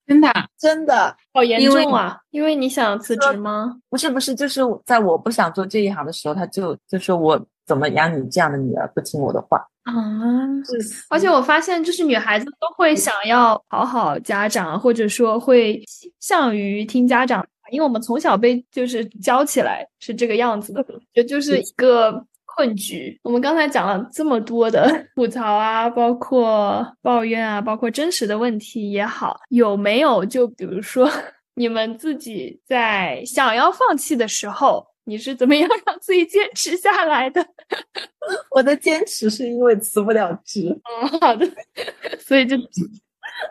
[0.05, 2.19] 真的， 真的好严重啊！
[2.31, 3.77] 因为你想辞职吗？
[3.89, 9.65] 不是，不是，就是在我不想做这一行的时候，他就就说我怎么养你这样的女儿，不听我的话。
[9.83, 9.93] 啊，
[11.09, 23.19] 而且我发现，就是女孩子都会想要讨好家长，或者说会倾向于听家长，因为我们从小被就是教起来是这个样子的，这就是一个困局。
[23.23, 31.09] 我们刚才讲了这么多的 吐槽啊，包括抱怨啊，包括真实的问题也好，有没有就比如说
[31.55, 34.92] 你们自己在想要放弃的时候？
[35.05, 37.45] 你是怎么样让自己坚持下来的？
[38.51, 40.69] 我的坚持是因为辞不了职。
[40.69, 41.45] 嗯，好的。
[42.19, 42.55] 所以就，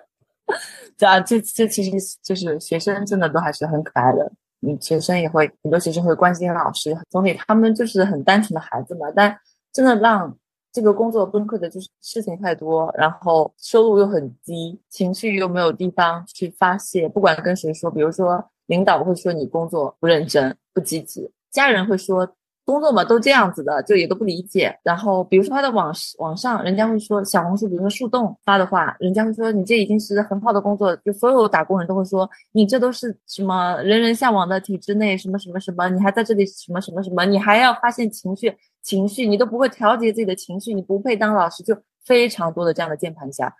[0.97, 4.33] 这啊，这这其实就是学生真的都还是很可爱的。
[4.67, 9.11] 嗯，学生也会很多学生会关心老师，总体他们就是很单纯的孩子嘛。
[9.15, 9.37] 但
[9.73, 10.35] 真的让
[10.73, 21.31] 这个工作崩溃的就是事情太多，然后收入又很低，情绪又没有地方去发泄，不管跟谁说，比如说领导会说你工作不认真、不积极。
[21.53, 22.27] 家人会说
[22.65, 24.77] 工作嘛都这样子的，就也都不理解。
[24.85, 41.77] 然后比如说他的网网上，人家会说小红书，比如说树洞发的话，人家会说你这已经是很好的工作，就所有打工人都会说你这都是什么人人向往的体制内什么什么什么，你还在这里什么什么什么，你还要发现情绪情绪，你都不会调节自己的情绪，你不配当老师，就
[42.07, 43.53] 非常多的这样的键盘侠。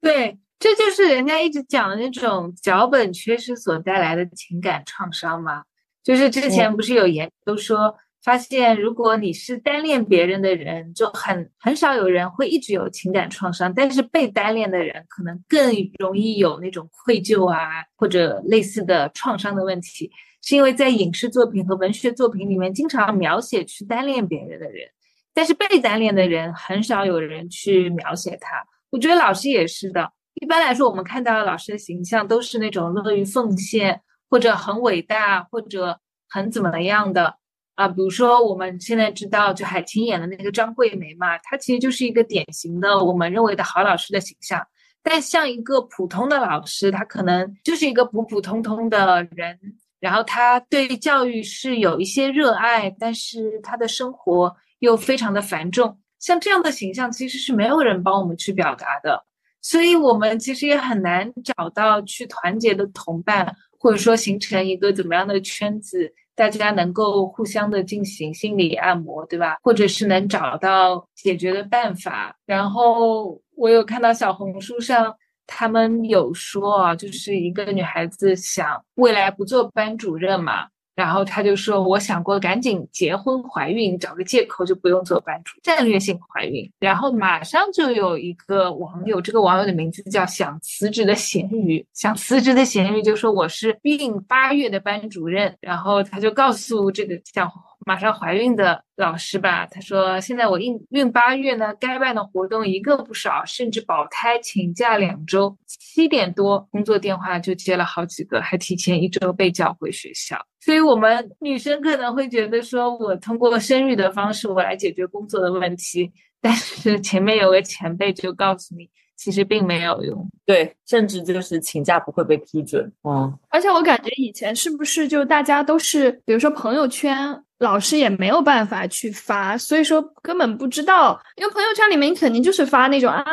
[0.00, 5.62] 对，这就是人家一直讲的那种脚本缺失所带来的情感创伤吗？
[6.08, 20.10] 就是之前不是有研究说，发现如果你是单恋别人的人，就很很少有人会一直有情感创伤，但是被单恋的人可能更容易有那种愧疚啊或者类似的创伤的问题，
[20.42, 24.88] 是因为在影视作品和文学作品里面经常描写去单恋别人的人，
[25.34, 28.64] 但是被单恋的人很少有人去描写他。
[28.88, 34.00] 我觉得老师也是的，一般来说我们看到老师的形象都是那种乐于奉献。
[34.30, 35.98] 或者很伟大，或者
[36.28, 37.34] 很怎么样的
[37.74, 37.88] 啊？
[37.88, 44.66] 比如说我们现在知道，就海清演的那个张桂梅嘛，她其实就是一个典型的我们认为的好老师的形象。
[45.02, 49.58] 但像一个普通的老师，他可能就是一个普普通通的人，
[50.00, 55.98] 然后他对教育是有一些热爱，但是他的生活又非常的繁重。
[56.18, 59.24] 像这样的形象，其实是没有人帮我们去表达的，
[59.62, 63.56] 所以我们其实也很难找到去团结的同伴。
[63.78, 69.56] 或者说形成一个怎么样的圈子，大家能够互相的进行心理按摩，对吧？
[69.62, 72.36] 或者是能找到解决的办法。
[72.46, 75.14] 然后我有看到小红书上
[75.46, 80.68] 他们有说啊，就是一个女孩子想未来不做班主任嘛。
[80.98, 97.48] 然后他就说：“我想过赶紧结婚怀孕，找个借口就不用做班主，战略性怀孕。”然后马上就有一个网友，这个网友的名字叫“想辞职的咸鱼”，想辞职的咸鱼就说：“我是孕八月的班主任。”然后他就告诉这个想
[97.88, 110.36] 马上怀孕的老师吧，他说现在我孕孕八月呢，该办的活动一个不少，甚至保胎请假两周，七点多工作电话就接了好几个，还提前一周被叫回学校。
[110.60, 116.12] 所以我们女生可能会觉得说，我通过生育的方式我来解决工作的问题，
[116.42, 118.90] 但是前面有个前辈就告诉你。
[119.16, 127.42] 其实并没有用，对，甚至就是请假不会被批准，嗯，而且我感觉以前是不是就大家都是，比如说朋友圈。
[127.58, 131.20] 老师也没有办法去发，所以说根本不知道。
[131.36, 133.24] 因为朋友圈里面肯定就是发那种啊，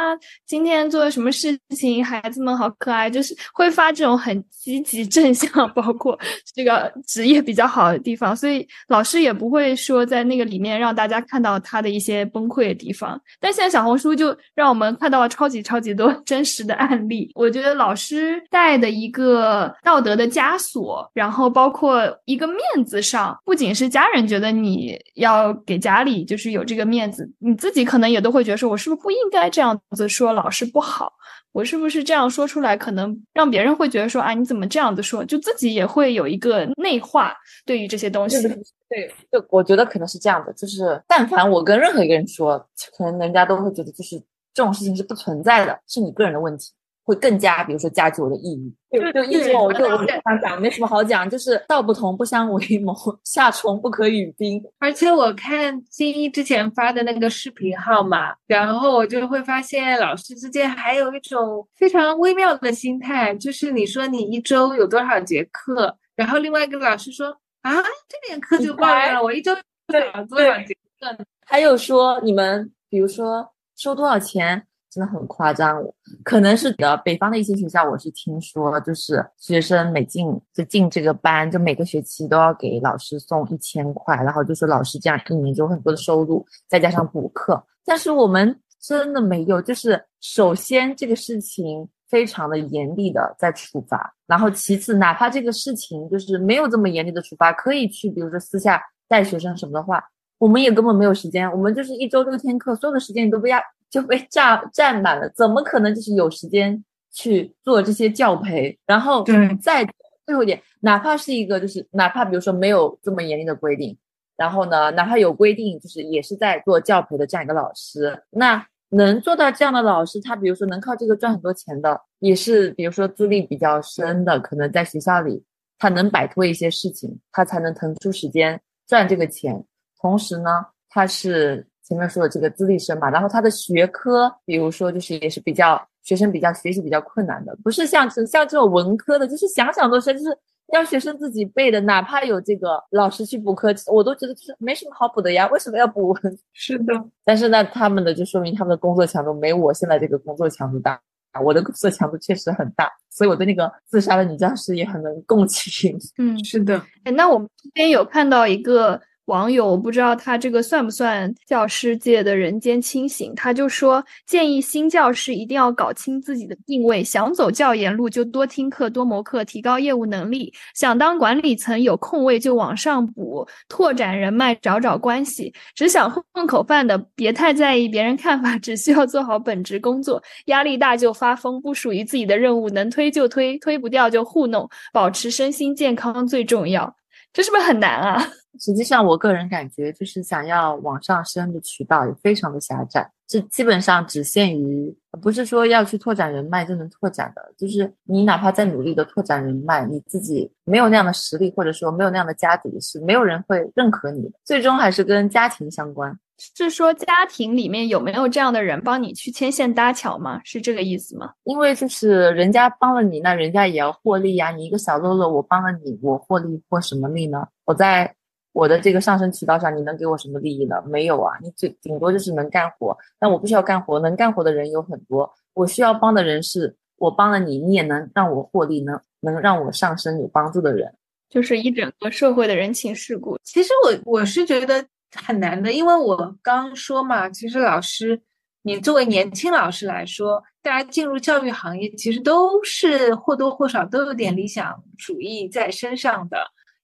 [0.47, 6.17] 今天做了什么事情，孩子们好可爱，就是会发这种很积极正向， 包括
[6.55, 8.35] 这个职业比较好的地方。
[8.35, 13.19] 所以老师也不会说在那个里面让大家看到他的一些崩溃的地方。
[13.39, 17.31] 但现在小红书就让我们看到了超级超级多 真实的案例。
[17.35, 24.14] 我觉得老师带的一个道德的枷锁，然后包括一个面子上，不仅是家人。
[24.15, 31.13] 人觉得你要给家里就是有这个面子，你自己可能也都会觉得说，我是不是不应该这样子说老师不好？
[31.51, 35.23] 我是不是这样说出来，可能让别人会觉得说，啊，你怎么这样子说？
[35.23, 37.33] 就自己也会有一个内化
[37.65, 38.41] 对于这些东西。
[38.89, 42.59] 对，就我觉得可能是这样的，就是但凡我跟任何一个人说，
[42.97, 44.17] 可能人家都会觉得就是
[44.53, 46.71] 这种事情是不存在的，是你个人的问题。
[47.05, 54.59] 会更加，比如说加剧我的抑郁，就就一直我就我想讲，没什么好讲，就是道不同不相为谋， 夏虫不可语冰。
[54.79, 67.27] 而且我看金一之前发的那个视频号嘛，然后我就会发现老师之间还有一种非常微妙的心态，就是你说你一周有多少节课，然后另外一个老师说
[67.61, 67.71] 啊，
[68.09, 69.53] 这点课就抱怨了，我一周
[69.87, 74.65] 多少多少节课，还有说你们比如说收多少钱。
[74.95, 75.83] 真的很夸张，
[76.23, 76.95] 可能是的。
[77.03, 87.61] 北方的一些学校，我是听说，就是学生每进就进这个班，就每个学期都要给老师送一千块，然后就是老师这样一年就有很多的收入，再加上补课。
[87.83, 100.01] 但是我们真的没有，就是首先这个事情非常的严厉的在处罚，然后其次哪怕这个事情就是没有这么严厉的处罚，可以去比如说私下带学生什么的话，
[100.37, 103.59] 我们也根本没有时间，我们就是一周六天课，所有的时间你都不要。
[103.95, 106.83] 就被占占满了，怎么可能就是有时间
[107.13, 108.77] 去做这些教培？
[108.85, 109.23] 然后
[109.61, 109.87] 再
[110.25, 113.97] 最后一点，哪怕是一个就是哪怕比如说没有这么严厉的规定，
[114.35, 125.41] 然后呢，哪怕有规定，就是也是在做教培的这样一个老师，那能做到这样的老师，他比如说能靠这个赚很多钱的，也是比如说资历比较深的，可能在学校里
[125.79, 129.63] 他能摆脱一些事情，他才能腾出时间赚这个钱。
[130.01, 131.65] 同时呢，他是。
[131.87, 140.35] 前面说的这个资历生嘛，然后他的学科，比如说就是也是比较学生比较学习比较困难的，不是像像这种文科的，就是想想都是就是
[140.73, 146.17] 要学生自己背的，哪怕有这个老师去补课，我都觉得就是没什么好补的呀，为什么要补？
[146.53, 150.99] 是的，但是呢，他们的就说明他们的工作强度没我现在这个工作强度大，
[151.43, 155.95] 我的工作强度确实很大，所以我对那个自杀的女教师也很能共情。
[156.17, 158.99] 嗯，是的，哎，那我们这边有看到一个。
[159.25, 180.21] 网友我不知道他这个算不算教师界的人间清醒，他就说建议新教师一定要搞清自己的定位，想走教研路就多听课多谋课，提高业务能力；想当管理层有空位就往上补，拓展人脉找找关系；只想混混口饭的别太在意别人看法，只需要做好本职工作。
[180.45, 186.95] 压力大就发疯，不属于自己的任务能推就推，推不掉就糊弄，保持身心健康最重要。
[187.35, 188.17] 这是不是很难啊？
[188.57, 197.53] 实际上，我个人感觉就是想要往上升的渠道也非常的狭窄，这基本上只限于，不是说要去拓展人脉就能拓展的。
[197.57, 204.31] 就是你哪怕再努力的拓展人脉，你自己没有那样的实力，或者说没有那样的家底，是没有人会认可你的。
[204.45, 206.17] 最终还是跟家庭相关。
[206.37, 210.41] 是说家庭里面有没有这样的人帮你去牵线搭桥吗？
[210.43, 211.31] 是这个意思吗？
[211.45, 214.51] 因为就是人家帮了你，那人家也要获利呀。
[214.51, 217.47] 你一个小喽啰，我帮了你，我获利获什么利呢？
[217.63, 218.13] 我在
[218.51, 220.75] 我的这个上升渠道上，你能给我什么利益呢？
[220.85, 225.33] 没有啊，你最顶多就是能干活，但我不需要干活，能干活的人有很多。
[225.53, 230.93] 我需要帮的人是我帮了你，你也能让我获利，能能让我上升有帮助的人，
[231.29, 233.37] 就是一整个社会的人情世故。
[233.43, 234.85] 其实我我是觉得。
[235.15, 238.21] 很难的，因为我刚说嘛，其实老师，
[238.63, 246.37] 你作为年轻老师来说，大家进入教育行业，其实都是或多或少都有点理想主义在身上的，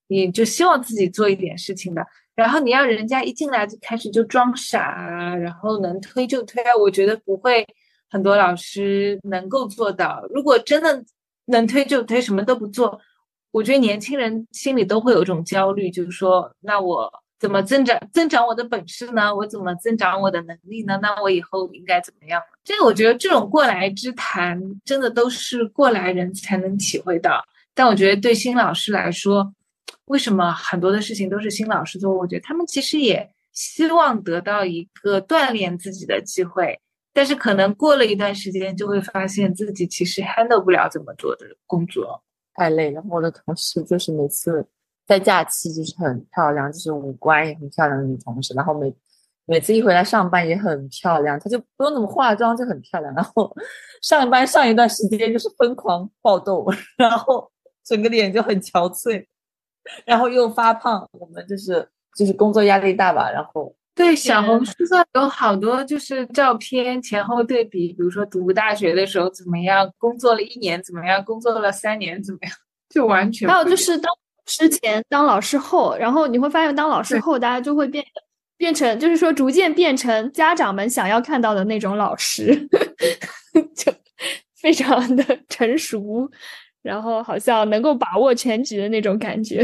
[0.08, 2.06] 你就希望自己做一点事情的。
[2.36, 7.68] 然后你要人家一进来就开始就装傻，然后能推就推，我觉得不会
[8.10, 10.24] 很多老师能够做到。
[10.34, 11.04] 如果真的
[11.46, 13.00] 能推就推，什么都不做，
[13.52, 17.12] 我觉得年轻人心里都会有一种焦虑，就是说，那我。
[17.42, 19.36] 怎么增长增长我的本事呢？
[19.36, 21.00] 我怎么增长我的能力呢？
[21.02, 22.40] 那我以后应该怎么样？
[22.64, 27.44] 这个我觉得这种过来之谈，真的都是过来人才能体会到。
[27.74, 29.52] 但我觉得对新老师来说，
[30.06, 32.16] 为什么很多的事情都是新老师做？
[32.16, 36.80] 我觉得他们其实也希望得到一个锻炼自己的机会，
[37.12, 42.22] 但是可能过了一段时间，就会发现自己其实 handle 不了这么多的工作，
[42.54, 43.02] 太累了。
[43.10, 44.64] 我的同事就是每次。
[45.12, 48.96] 在假期就是很漂亮，就是五官也很漂亮的女同事，然后每
[49.46, 53.14] 每次一回来上班也很漂亮，她就不用怎么化妆就很漂亮。
[53.14, 53.54] 然后
[54.02, 56.66] 上班上一段时间就是疯狂爆痘，
[56.98, 57.52] 然后
[57.84, 59.26] 整个脸就很憔悴，
[60.06, 61.06] 然后又发胖。
[61.12, 61.86] 我们就是
[62.18, 72.54] 就是工作压力大吧，然后对小红书上有好多就是照片前后对比，比如说读大学的时候怎么样，工作了一年怎么样，工作了三年怎么样，
[72.88, 74.10] 就完全还有就是当。
[74.46, 78.04] 之前当老师后，然后你会发现，当老师后，大家就会变
[78.58, 82.68] 变成，就是说，逐渐变成家长们想要看到的那种老师，
[83.76, 83.94] 就
[84.60, 86.30] 非常的 成熟，
[86.82, 89.64] 然后好像能够把握全局的那种感觉。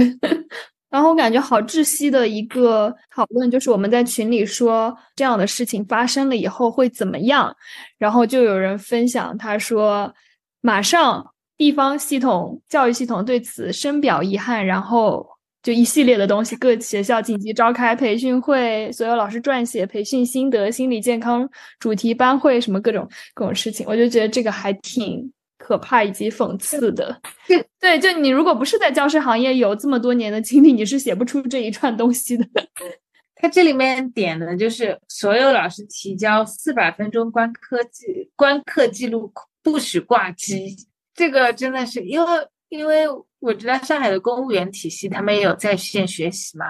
[0.89, 7.53] 然后我感觉好窒息的一个讨论，就是我们在群里说这样的事情发生了以后会怎么样，
[7.97, 10.13] 然后就有人分享，他说
[10.61, 11.33] 马上。
[11.57, 15.27] 地方系统、教育系统对此深表遗憾，然后
[15.63, 21.49] 就一系列的东西，各学校紧急召开培训会，所有老师撰写培训心得、心理健康
[21.79, 27.19] 主题班会，什么各种各种事情，我就觉得这个还挺可怕以及讽刺的。
[27.81, 32.45] 对，就你如果不是在教师行业有这么多年的经历，你是写不出这一串东西的。
[33.39, 38.05] 他这里面点的就是所有老师提交四百分钟观课记
[38.35, 39.31] 观课记录，
[39.61, 40.75] 不许挂机。
[41.17, 43.05] 这个真的是因为，因为
[43.39, 46.67] 我知道上海的公务员体系，他们也有在线学习嘛。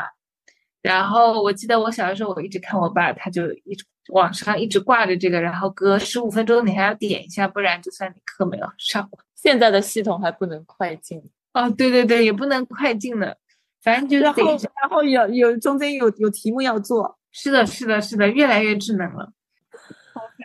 [0.81, 9.07] 然后我记得我小的时候，我一直看我爸，他就一直网上一直挂着这个，然后隔十五分钟你还要点一下，不然就算你课没有上。
[9.35, 11.21] 现在的系统还不能快进
[11.53, 13.37] 哦，对对对，也不能快进的，
[13.83, 14.41] 反正就是然后
[14.81, 19.33] 然后有有中间有有题目要做，是的，是的，是的，越来越智能了。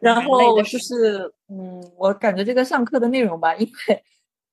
[0.02, 4.02] 然后就是，嗯，我感觉这个上课的内容吧，因为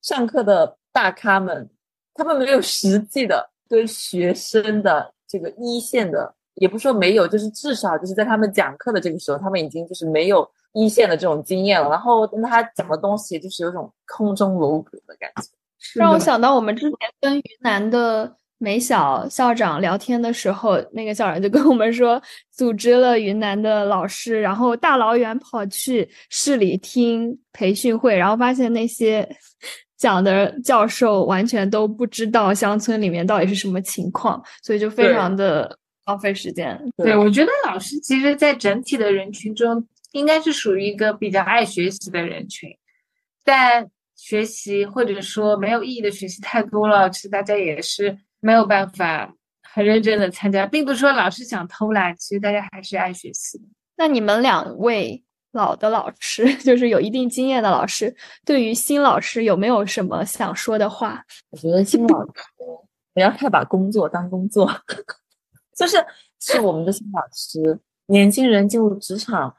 [0.03, 1.67] 上课的大咖们，
[2.13, 11.89] 他们没有实际的跟学生的这个一线的，也不说没有，就是至少就是在他们讲课的这个时候，他们已经就是没有一线的这种经验了。
[11.89, 18.37] 然后跟他讲的东西，就是有种空中楼阁的感觉，让我想到我们之前跟云南的。
[18.61, 29.27] 美小校长聊天的时候，那个校长就跟我们说，组织了云南的老师，然后大老远跑去市里听培训会，然后发现那些
[29.97, 36.77] 讲的教授完全都不知道乡村里面到底是什么情况，所以就非常的浪费时间。
[36.97, 42.69] 对，我觉得老师其实，在整体的人群中，应该是属于一个比较爱学习的人群，
[43.45, 48.17] 但学习或者说没有意义的学习太多了，其实大家也是。
[48.39, 53.61] 没有办法很认真的参加，并不是说老师想偷懒，其实大家还是爱学习。
[53.97, 58.15] 那你们两位老的老师， 就是有一定经验的老师，
[58.45, 61.23] 对于新老师有没有什么想说的话？
[61.49, 62.31] 我觉得新老师
[63.13, 64.71] 不要太把工作当工作，
[65.75, 65.97] 就是
[66.39, 69.53] 是我们的新老师，年轻人进入职场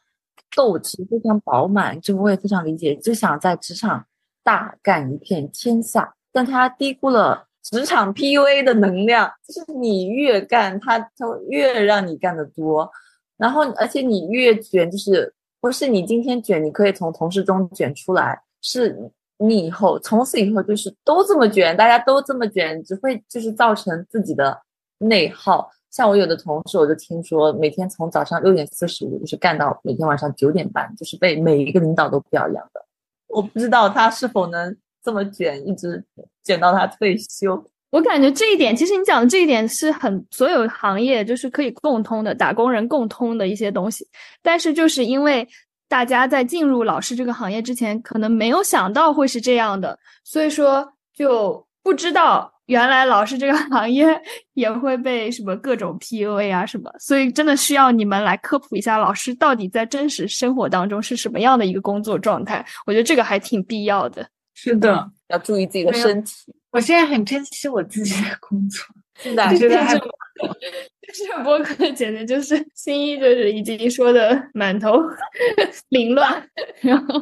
[0.57, 4.07] 斗志非常饱满，这个我也非常理解，就想在职场
[4.43, 7.47] 大干一片天下，但他低估了。
[7.63, 12.91] 职场 PUA 的能量，就是你越干，他他越让你干得多，
[13.37, 24.59] 然后而且你越卷，就是不是你今天卷，你可以从同事中卷出来，是你以后从此以后就是都这么卷，大家都这么卷，只会就是造成自己的
[24.99, 25.71] 内耗。
[25.91, 32.85] 像我有的同事，我就听说每天从早上六点四十五就是干到每天晚上九点半，就是被每一个领导都表扬的。
[33.29, 34.77] 我不知道他是否能。
[35.03, 36.05] 这么卷，一直
[36.45, 37.65] 卷到他退休。
[37.91, 44.07] 我感觉这一点，其实你讲的这一点是很所有行业就是可以共通的，打工人共通的一些东西。
[44.43, 45.49] 但是就是因为
[45.89, 54.07] 大家在进入老师这个行业之前，可能没有想到会是这样的，所以说就不知道原来老师这个行业
[54.55, 56.89] 也会被什么各种 PUA 啊什么。
[57.01, 62.65] 所以真的需要你们来科普一下，老师到底在真实生活当中是什么样的一个工作状态。
[62.87, 64.25] 我觉得这个还挺必要的。
[64.63, 66.53] 是的，要注意自己的身体。
[66.71, 68.85] 我现在很珍惜我自己的工作，
[69.19, 69.95] 现在觉得还
[71.13, 74.97] 这个播客简直就是新一，就是已经说的满头
[75.89, 76.47] 凌乱，
[76.83, 77.21] 然后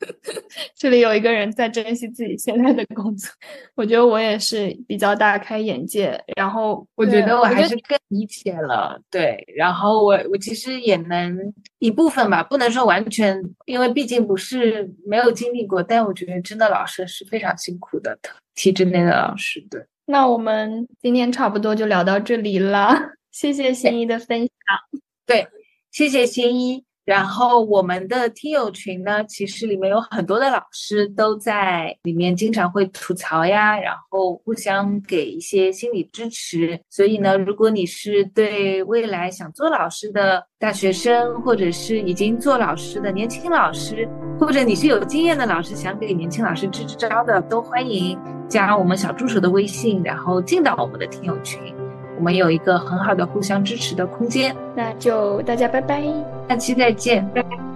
[0.76, 3.30] 这里有一个人在珍惜自己现在的工作，
[3.74, 6.22] 我觉得我也是比较大开眼界。
[6.36, 9.42] 然后我觉得我还是更理解了，对。
[9.56, 15.82] 然后我我其实也能一部分吧，不能说完全，因为毕竟不是没有经历过。
[15.82, 18.18] 但我觉得真的老师是非常辛苦的，
[18.54, 19.64] 体制内的老师。
[19.70, 19.84] 对。
[20.06, 22.94] 那我们今天差不多就聊到这里了，
[23.30, 24.48] 谢谢新一的分享。
[25.24, 25.48] 对，
[25.90, 26.84] 谢谢新一。
[27.04, 36.80] 然后我们的听友群呢，其实里面有很多的老师都在里面，经常会吐槽呀，然后互相给一些心理支持。
[36.88, 44.08] 所以呢，如果你是对未来想做老师的大学生，或者是已经做老师的年轻老师，
[44.40, 48.18] 或者你是有经验的老师，想给年轻老师支支招的，都欢迎
[48.48, 51.60] 加我们小助手的微信，然后进到我们的听友群。
[52.16, 56.02] 我们有一个很好的互相支持的空间，那就大家拜拜，
[56.48, 57.73] 下期再见，拜拜。